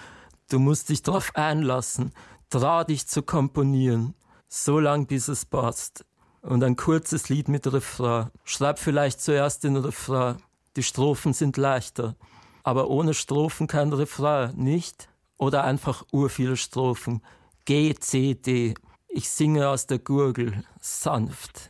Du 0.49 0.57
musst 0.57 0.89
dich 0.89 1.03
darauf 1.03 1.35
einlassen, 1.35 2.11
trau 2.49 2.83
dich 2.83 3.05
zu 3.05 3.21
komponieren, 3.21 4.15
so 4.47 4.79
lang 4.79 5.05
bis 5.05 5.27
es 5.27 5.45
passt. 5.45 6.05
Und 6.41 6.63
ein 6.63 6.75
kurzes 6.75 7.29
Lied 7.29 7.49
mit 7.49 7.71
Refrain. 7.71 8.31
Schreib 8.45 8.79
vielleicht 8.79 9.21
zuerst 9.21 9.63
den 9.63 9.75
Refrain. 9.75 10.37
Die 10.75 10.81
Strophen 10.81 11.33
sind 11.33 11.57
leichter. 11.57 12.15
Aber 12.63 12.89
ohne 12.89 13.13
Strophen 13.13 13.67
kein 13.67 13.93
Refrain, 13.93 14.55
nicht? 14.55 15.07
Oder 15.37 15.65
einfach 15.65 16.03
urviele 16.11 16.57
Strophen. 16.57 17.21
G, 17.65 17.93
C, 17.93 18.33
D. 18.33 18.73
Ich 19.07 19.29
singe 19.29 19.69
aus 19.69 19.85
der 19.85 19.99
Gurgel, 19.99 20.63
sanft. 20.79 21.69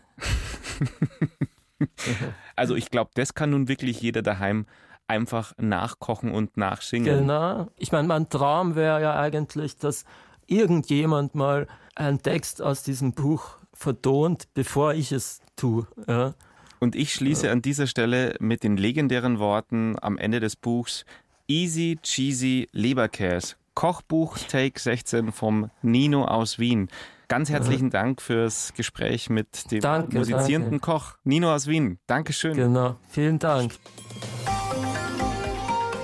also 2.56 2.76
ich 2.76 2.90
glaube, 2.90 3.12
das 3.14 3.34
kann 3.34 3.52
nun 3.52 3.68
wirklich 3.68 4.02
jeder 4.02 4.22
daheim 4.22 4.66
einfach 5.08 5.54
nachkochen 5.58 6.32
und 6.32 6.56
nachsingen. 6.58 7.20
Genau. 7.20 7.68
Ich 7.78 7.92
meine, 7.92 8.08
mein 8.08 8.30
Traum 8.30 8.76
wäre 8.76 9.02
ja 9.02 9.20
eigentlich, 9.20 9.78
dass 9.78 10.06
irgendjemand 10.48 11.36
mal 11.36 11.68
einen 11.96 12.22
Text 12.22 12.62
aus 12.62 12.84
diesem 12.84 13.14
Buch 13.14 13.58
vertont, 13.74 14.48
bevor 14.54 14.94
ich 14.94 15.12
es 15.12 15.42
tue. 15.56 15.88
Ja. 16.08 16.34
Und 16.80 16.96
ich 16.96 17.14
schließe 17.14 17.48
ja. 17.48 17.52
an 17.52 17.62
dieser 17.62 17.88
Stelle 17.88 18.36
mit 18.40 18.64
den 18.64 18.78
legendären 18.78 19.40
Worten 19.40 19.96
am 20.02 20.18
Ende 20.18 20.40
des 20.40 20.56
Buchs 20.56 21.06
Easy 21.48 22.00
Cheesy 22.02 22.70
Leberkäse. 22.72 23.56
Kochbuch 23.74 24.38
Take 24.38 24.80
16 24.80 25.32
vom 25.32 25.70
Nino 25.82 26.26
aus 26.26 26.60
Wien. 26.60 26.90
Ganz 27.32 27.50
herzlichen 27.50 27.86
ja. 27.86 27.92
Dank 27.92 28.22
fürs 28.22 28.74
Gespräch 28.76 29.30
mit 29.30 29.72
dem 29.72 29.80
danke, 29.80 30.18
musizierenden 30.18 30.82
danke. 30.82 30.86
Koch 30.86 31.16
Nino 31.24 31.56
aus 31.56 31.66
Wien. 31.66 31.98
Dankeschön. 32.06 32.58
Genau, 32.58 32.98
vielen 33.10 33.40
Dank. 33.40 33.72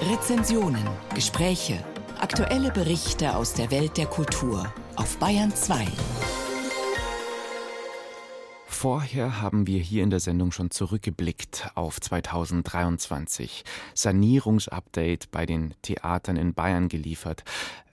Rezensionen, 0.10 0.88
Gespräche, 1.14 1.84
aktuelle 2.22 2.72
Berichte 2.72 3.36
aus 3.36 3.54
der 3.56 3.72
Welt 3.72 3.98
der 3.98 4.06
Kultur 4.06 4.72
auf 4.96 5.18
Bayern 5.18 5.54
2. 5.54 5.86
Vorher 8.66 9.42
haben 9.42 9.68
wir 9.68 9.80
hier 9.80 10.04
in 10.04 10.12
der 10.12 10.22
Sendung 10.22 10.54
schon 10.54 10.72
zurückgeblickt 10.72 11.72
auf 11.76 12.00
2023. 12.00 13.66
Sanierungsupdate 13.94 15.30
bei 15.32 15.46
den 15.46 15.74
Theatern 15.82 16.38
in 16.38 16.54
Bayern 16.54 16.88
geliefert. 16.88 17.44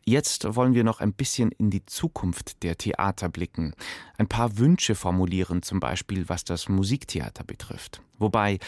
Jetzt 0.07 0.55
wollen 0.55 0.75
wir 0.75 0.85
noch 0.85 1.01
ein 1.01 1.15
bisschen 1.15 1.51
in 1.51 1.71
die 1.71 1.87
Zukunft 1.87 2.63
der 2.63 2.77
Theater 2.77 3.31
blicken. 3.31 3.75
Ein 4.19 4.29
paar 4.29 4.59
Wünsche 4.59 4.95
formulieren, 4.95 5.63
zum 5.63 5.81
Beispiel 5.81 6.29
was 6.29 6.45
das 6.45 6.69
Musiktheater 6.69 7.43
betrifft. 7.43 8.03
Wobei 8.19 8.59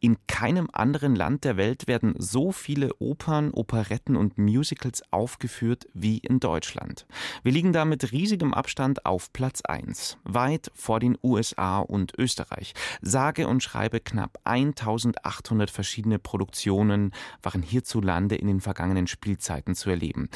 in 0.00 0.16
keinem 0.26 0.68
anderen 0.72 1.16
Land 1.16 1.44
der 1.44 1.56
Welt 1.56 1.86
werden 1.86 2.14
so 2.18 2.52
viele 2.52 2.94
Opern, 2.98 3.50
Operetten 3.50 4.16
und 4.16 4.38
Musicals 4.38 5.02
aufgeführt 5.10 5.86
wie 5.94 6.18
in 6.18 6.38
Deutschland. 6.38 7.06
Wir 7.42 7.52
liegen 7.52 7.72
da 7.72 7.84
mit 7.84 8.12
riesigem 8.12 8.54
Abstand 8.54 9.04
auf 9.04 9.32
Platz 9.32 9.62
1, 9.62 10.18
weit 10.24 10.70
vor 10.74 11.00
den 11.00 11.18
USA 11.22 11.80
und 11.80 12.12
Österreich. 12.18 12.74
Sage 13.00 13.48
und 13.48 13.62
schreibe 13.62 14.00
knapp 14.00 14.38
1800 14.44 15.70
verschiedene 15.70 16.18
Produktionen 16.18 17.12
waren 17.42 17.62
hierzulande 17.62 18.36
in 18.36 18.46
den 18.46 18.60
vergangenen 18.60 19.06
Spielzeiten 19.06 19.74
zu 19.74 19.90
erleben. 19.90 20.28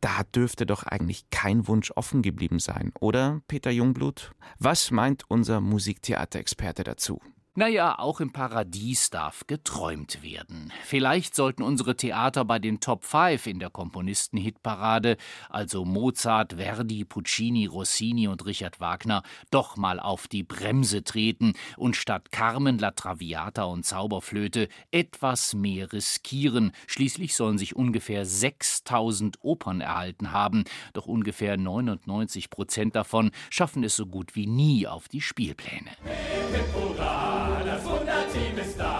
Da 0.00 0.22
dürfte 0.34 0.66
doch 0.66 0.82
eigentlich 0.82 1.30
kein 1.30 1.66
Wunsch 1.68 1.90
offen 1.94 2.22
geblieben 2.22 2.58
sein, 2.58 2.92
oder, 3.00 3.40
Peter 3.48 3.70
Jungblut? 3.70 4.32
Was 4.58 4.90
meint 4.90 5.24
unser 5.28 5.60
Musiktheaterexperte 5.60 6.84
dazu? 6.84 7.20
Naja, 7.58 7.98
auch 7.98 8.20
im 8.20 8.32
Paradies 8.32 9.08
darf 9.08 9.46
geträumt 9.46 10.22
werden. 10.22 10.74
Vielleicht 10.84 11.34
sollten 11.34 11.62
unsere 11.62 11.96
Theater 11.96 12.44
bei 12.44 12.58
den 12.58 12.80
Top 12.80 13.06
5 13.06 13.46
in 13.46 13.60
der 13.60 13.70
Komponisten-Hitparade, 13.70 15.16
also 15.48 15.86
Mozart, 15.86 16.52
Verdi, 16.58 17.06
Puccini, 17.06 17.64
Rossini 17.64 18.28
und 18.28 18.44
Richard 18.44 18.78
Wagner, 18.78 19.22
doch 19.50 19.78
mal 19.78 20.00
auf 20.00 20.28
die 20.28 20.42
Bremse 20.42 21.02
treten 21.02 21.54
und 21.78 21.96
statt 21.96 22.30
Carmen, 22.30 22.78
La 22.78 22.90
Traviata 22.90 23.64
und 23.64 23.86
Zauberflöte 23.86 24.68
etwas 24.90 25.54
mehr 25.54 25.94
riskieren. 25.94 26.72
Schließlich 26.86 27.34
sollen 27.34 27.56
sich 27.56 27.74
ungefähr 27.74 28.26
6000 28.26 29.38
Opern 29.40 29.80
erhalten 29.80 30.30
haben, 30.30 30.64
doch 30.92 31.06
ungefähr 31.06 31.56
99 31.56 32.50
Prozent 32.50 32.94
davon 32.96 33.30
schaffen 33.48 33.82
es 33.82 33.96
so 33.96 34.04
gut 34.04 34.36
wie 34.36 34.46
nie 34.46 34.86
auf 34.86 35.08
die 35.08 35.22
Spielpläne. 35.22 35.92
Hey, 36.04 37.45
das 37.64 37.84
Wunderteam 37.84 38.58
ist 38.58 38.78
da. 38.78 38.95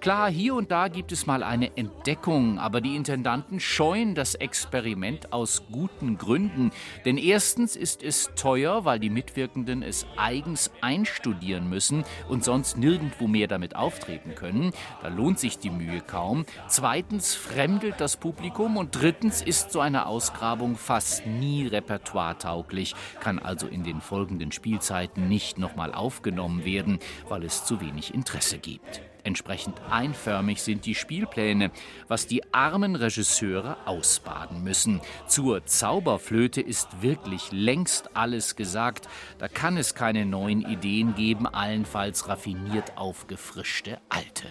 Klar, 0.00 0.30
hier 0.30 0.54
und 0.54 0.70
da 0.70 0.86
gibt 0.86 1.10
es 1.10 1.26
mal 1.26 1.42
eine 1.42 1.76
Entdeckung, 1.76 2.60
aber 2.60 2.80
die 2.80 2.94
Intendanten 2.94 3.58
scheuen 3.58 4.14
das 4.14 4.36
Experiment 4.36 5.32
aus 5.32 5.64
guten 5.72 6.16
Gründen. 6.16 6.70
Denn 7.04 7.18
erstens 7.18 7.74
ist 7.74 8.04
es 8.04 8.30
teuer, 8.36 8.84
weil 8.84 9.00
die 9.00 9.10
Mitwirkenden 9.10 9.82
es 9.82 10.06
eigens 10.16 10.70
einstudieren 10.82 11.68
müssen 11.68 12.04
und 12.28 12.44
sonst 12.44 12.78
nirgendwo 12.78 13.26
mehr 13.26 13.48
damit 13.48 13.74
auftreten 13.74 14.36
können. 14.36 14.72
Da 15.02 15.08
lohnt 15.08 15.40
sich 15.40 15.58
die 15.58 15.70
Mühe 15.70 16.00
kaum. 16.00 16.46
Zweitens 16.68 17.34
fremdelt 17.34 18.00
das 18.00 18.16
Publikum 18.16 18.76
und 18.76 18.94
drittens 18.94 19.42
ist 19.42 19.72
so 19.72 19.80
eine 19.80 20.06
Ausgrabung 20.06 20.76
fast 20.76 21.26
nie 21.26 21.66
repertoiretauglich, 21.66 22.94
kann 23.18 23.40
also 23.40 23.66
in 23.66 23.82
den 23.82 24.00
folgenden 24.00 24.52
Spielzeiten 24.52 25.26
nicht 25.26 25.58
nochmal 25.58 25.92
aufgenommen 25.92 26.64
werden, 26.64 27.00
weil 27.28 27.42
es 27.42 27.64
zu 27.64 27.80
wenig 27.80 28.14
Interesse 28.14 28.58
gibt. 28.58 29.02
Entsprechend 29.28 29.78
einförmig 29.90 30.62
sind 30.62 30.86
die 30.86 30.94
Spielpläne, 30.94 31.70
was 32.08 32.26
die 32.26 32.50
armen 32.54 32.96
Regisseure 32.96 33.76
ausbaden 33.84 34.64
müssen. 34.64 35.02
Zur 35.26 35.66
Zauberflöte 35.66 36.62
ist 36.62 37.02
wirklich 37.02 37.52
längst 37.52 38.16
alles 38.16 38.56
gesagt. 38.56 39.06
Da 39.36 39.46
kann 39.48 39.76
es 39.76 39.94
keine 39.94 40.24
neuen 40.24 40.62
Ideen 40.62 41.14
geben, 41.14 41.46
allenfalls 41.46 42.26
raffiniert 42.26 42.96
aufgefrischte 42.96 43.98
alte. 44.08 44.46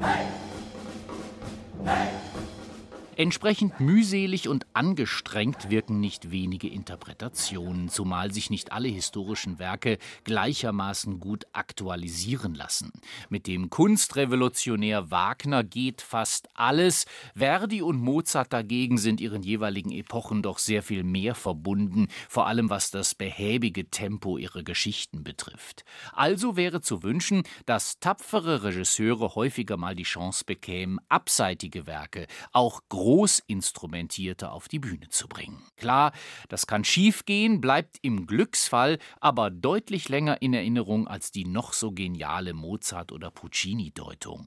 Hey! 0.00 0.26
Hey! 1.86 2.31
Entsprechend 3.16 3.78
mühselig 3.78 4.48
und 4.48 4.66
angestrengt 4.72 5.68
wirken 5.68 6.00
nicht 6.00 6.30
wenige 6.30 6.68
Interpretationen, 6.68 7.90
zumal 7.90 8.32
sich 8.32 8.48
nicht 8.48 8.72
alle 8.72 8.88
historischen 8.88 9.58
Werke 9.58 9.98
gleichermaßen 10.24 11.20
gut 11.20 11.44
aktualisieren 11.52 12.54
lassen. 12.54 12.90
Mit 13.28 13.46
dem 13.46 13.68
Kunstrevolutionär 13.68 15.10
Wagner 15.10 15.62
geht 15.62 16.00
fast 16.00 16.48
alles. 16.54 17.04
Verdi 17.36 17.82
und 17.82 18.00
Mozart 18.00 18.50
dagegen 18.50 18.96
sind 18.96 19.20
ihren 19.20 19.42
jeweiligen 19.42 19.92
Epochen 19.92 20.40
doch 20.40 20.56
sehr 20.56 20.82
viel 20.82 21.04
mehr 21.04 21.34
verbunden, 21.34 22.08
vor 22.30 22.46
allem 22.46 22.70
was 22.70 22.90
das 22.90 23.14
behäbige 23.14 23.90
Tempo 23.90 24.38
ihrer 24.38 24.62
Geschichten 24.62 25.22
betrifft. 25.22 25.84
Also 26.14 26.56
wäre 26.56 26.80
zu 26.80 27.02
wünschen, 27.02 27.42
dass 27.66 27.98
tapfere 28.00 28.62
Regisseure 28.62 29.34
häufiger 29.34 29.76
mal 29.76 29.94
die 29.94 30.02
Chance 30.02 30.44
bekämen, 30.46 30.98
abseitige 31.10 31.86
Werke, 31.86 32.26
auch 32.52 32.80
Großinstrumentierte 33.02 34.52
auf 34.52 34.68
die 34.68 34.78
Bühne 34.78 35.08
zu 35.08 35.26
bringen. 35.26 35.60
Klar, 35.76 36.12
das 36.48 36.68
kann 36.68 36.84
schiefgehen, 36.84 37.60
bleibt 37.60 37.98
im 38.00 38.28
Glücksfall 38.28 39.00
aber 39.18 39.50
deutlich 39.50 40.08
länger 40.08 40.40
in 40.40 40.54
Erinnerung 40.54 41.08
als 41.08 41.32
die 41.32 41.44
noch 41.44 41.72
so 41.72 41.90
geniale 41.90 42.54
Mozart- 42.54 43.10
oder 43.10 43.32
Puccini-Deutung. 43.32 44.46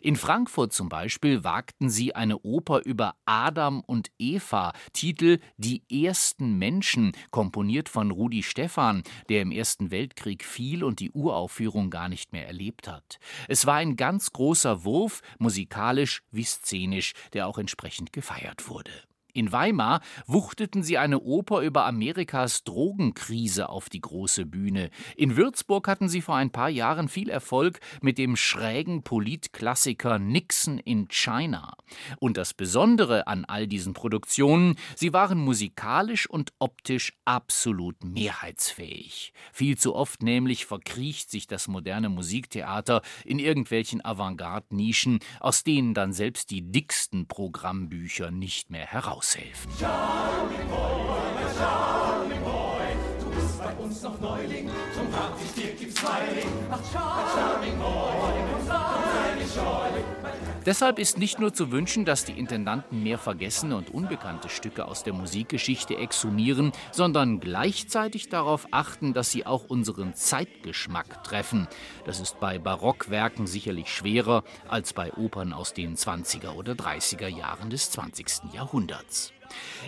In 0.00 0.16
Frankfurt 0.16 0.72
zum 0.72 0.88
Beispiel 0.88 1.44
wagten 1.44 1.90
sie 1.90 2.16
eine 2.16 2.40
Oper 2.40 2.84
über 2.84 3.14
Adam 3.24 3.84
und 3.86 4.10
Eva, 4.18 4.72
Titel 4.92 5.38
Die 5.56 5.84
ersten 5.88 6.58
Menschen, 6.58 7.12
komponiert 7.30 7.88
von 7.88 8.10
Rudi 8.10 8.42
Stephan, 8.42 9.04
der 9.28 9.42
im 9.42 9.52
Ersten 9.52 9.92
Weltkrieg 9.92 10.42
fiel 10.44 10.82
und 10.82 10.98
die 10.98 11.12
Uraufführung 11.12 11.88
gar 11.88 12.08
nicht 12.08 12.32
mehr 12.32 12.48
erlebt 12.48 12.88
hat. 12.88 13.20
Es 13.46 13.64
war 13.64 13.76
ein 13.76 13.94
ganz 13.94 14.32
großer 14.32 14.82
Wurf, 14.82 15.22
musikalisch 15.38 16.24
wie 16.32 16.42
szenisch, 16.42 17.12
der 17.32 17.46
auch 17.46 17.58
entsprechend 17.58 17.91
entsprechend 17.92 18.12
gefeiert 18.12 18.68
wurde. 18.68 18.90
In 19.34 19.50
Weimar 19.50 20.02
wuchteten 20.26 20.82
sie 20.82 20.98
eine 20.98 21.20
Oper 21.20 21.62
über 21.62 21.86
Amerikas 21.86 22.64
Drogenkrise 22.64 23.70
auf 23.70 23.88
die 23.88 24.02
große 24.02 24.44
Bühne. 24.44 24.90
In 25.16 25.36
Würzburg 25.36 25.88
hatten 25.88 26.10
sie 26.10 26.20
vor 26.20 26.36
ein 26.36 26.50
paar 26.50 26.68
Jahren 26.68 27.08
viel 27.08 27.30
Erfolg 27.30 27.80
mit 28.02 28.18
dem 28.18 28.36
schrägen 28.36 29.02
Politklassiker 29.04 30.18
Nixon 30.18 30.76
in 30.76 31.08
China. 31.08 31.76
Und 32.20 32.36
das 32.36 32.52
Besondere 32.52 33.26
an 33.26 33.46
all 33.46 33.66
diesen 33.66 33.94
Produktionen, 33.94 34.76
sie 34.96 35.14
waren 35.14 35.38
musikalisch 35.38 36.28
und 36.28 36.52
optisch 36.58 37.14
absolut 37.24 38.04
mehrheitsfähig. 38.04 39.32
Viel 39.50 39.78
zu 39.78 39.94
oft 39.94 40.22
nämlich 40.22 40.66
verkriecht 40.66 41.30
sich 41.30 41.46
das 41.46 41.68
moderne 41.68 42.10
Musiktheater 42.10 43.00
in 43.24 43.38
irgendwelchen 43.38 44.04
Avantgarde-Nischen, 44.04 45.20
aus 45.40 45.64
denen 45.64 45.94
dann 45.94 46.12
selbst 46.12 46.50
die 46.50 46.70
dicksten 46.70 47.28
Programmbücher 47.28 48.30
nicht 48.30 48.68
mehr 48.68 48.84
heraus 48.84 49.21
aushelfen. 49.22 49.70
Charming 49.78 50.68
Boy, 50.68 51.44
Charming 51.56 52.42
Boy, 52.42 52.86
du 53.20 53.30
bist 53.30 53.58
bei 53.62 53.72
uns 53.82 54.02
noch 54.02 54.20
Neuling, 54.20 54.68
drum 54.94 55.12
frag 55.12 55.32
ich 55.44 55.52
dir, 55.54 55.72
gibt's 55.74 56.00
Smiling. 56.00 56.48
Ach, 56.70 56.80
Charming 56.92 57.78
Boy, 57.78 58.12
komm, 58.52 58.66
sei 58.66 59.34
nicht 59.38 59.54
scheu. 59.54 60.21
Deshalb 60.64 61.00
ist 61.00 61.18
nicht 61.18 61.40
nur 61.40 61.52
zu 61.52 61.72
wünschen, 61.72 62.04
dass 62.04 62.24
die 62.24 62.38
Intendanten 62.38 63.02
mehr 63.02 63.18
vergessene 63.18 63.76
und 63.76 63.90
unbekannte 63.90 64.48
Stücke 64.48 64.86
aus 64.86 65.02
der 65.02 65.12
Musikgeschichte 65.12 65.96
exhumieren, 65.96 66.72
sondern 66.92 67.40
gleichzeitig 67.40 68.28
darauf 68.28 68.68
achten, 68.70 69.12
dass 69.12 69.32
sie 69.32 69.44
auch 69.44 69.64
unseren 69.64 70.14
Zeitgeschmack 70.14 71.24
treffen. 71.24 71.66
Das 72.04 72.20
ist 72.20 72.38
bei 72.38 72.58
Barockwerken 72.58 73.46
sicherlich 73.46 73.92
schwerer 73.92 74.44
als 74.68 74.92
bei 74.92 75.12
Opern 75.14 75.52
aus 75.52 75.74
den 75.74 75.96
20er 75.96 76.54
oder 76.54 76.74
30er 76.74 77.28
Jahren 77.28 77.70
des 77.70 77.90
20. 77.90 78.52
Jahrhunderts. 78.52 79.32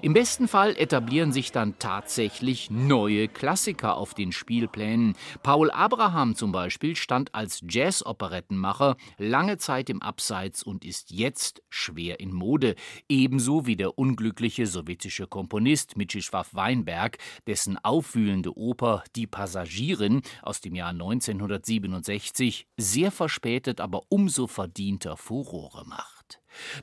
Im 0.03 0.12
besten 0.12 0.48
Fall 0.48 0.77
etablieren 0.77 1.33
sich 1.33 1.53
dann 1.53 1.79
tatsächlich 1.79 2.70
neue 2.70 3.29
Klassiker 3.29 3.96
auf 3.96 4.14
den 4.14 4.33
Spielplänen. 4.33 5.14
Paul 5.42 5.70
Abraham 5.70 6.35
zum 6.37 6.53
Beispiel 6.53 6.96
stand 6.96 7.35
als 7.35 7.62
Jazz-Operettenmacher 7.68 8.96
lange 9.18 9.59
Zeit 9.59 9.90
im 9.90 10.03
Abseits 10.03 10.62
und 10.62 10.85
ist 10.85 11.11
jetzt 11.11 11.62
schwer 11.68 12.20
in 12.20 12.33
Mode. 12.33 12.74
Ebenso 13.09 13.66
wie 13.66 13.77
der 13.77 13.98
unglückliche 13.98 14.66
sowjetische 14.66 15.27
Komponist 15.27 15.96
Mitschischwaw 15.96 16.46
Weinberg, 16.53 17.18
dessen 17.46 17.79
aufwühlende 17.83 18.57
Oper 18.57 19.05
Die 19.16 19.27
Passagierin 19.27 20.22
aus 20.42 20.61
dem 20.61 20.74
Jahr 20.74 20.90
1967 20.90 22.66
sehr 22.77 23.11
verspätet, 23.11 23.81
aber 23.81 24.03
umso 24.09 24.46
verdienter 24.46 25.16
Furore 25.16 25.85
macht. 25.87 26.13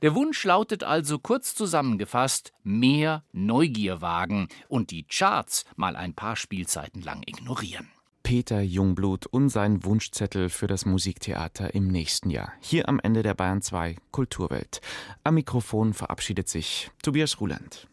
Der 0.01 0.15
Wunsch 0.15 0.43
lautet 0.43 0.83
also 0.83 1.19
kurz 1.19 1.55
zusammengefasst, 1.55 2.53
mehr 2.63 3.23
Neugier 3.31 4.01
wagen 4.01 4.47
und 4.67 4.91
die 4.91 5.03
Charts 5.03 5.65
mal 5.75 5.95
ein 5.95 6.13
paar 6.13 6.35
Spielzeiten 6.35 7.01
lang 7.01 7.23
ignorieren. 7.25 7.89
Peter 8.23 8.61
Jungblut 8.61 9.25
und 9.25 9.49
sein 9.49 9.83
Wunschzettel 9.83 10.49
für 10.49 10.67
das 10.67 10.85
Musiktheater 10.85 11.73
im 11.73 11.87
nächsten 11.87 12.29
Jahr. 12.29 12.53
Hier 12.61 12.87
am 12.87 12.99
Ende 12.99 13.23
der 13.23 13.33
Bayern 13.33 13.61
2 13.61 13.97
Kulturwelt. 14.11 14.79
Am 15.23 15.35
Mikrofon 15.35 15.93
verabschiedet 15.93 16.47
sich 16.47 16.91
Tobias 17.01 17.41
Ruland. 17.41 17.87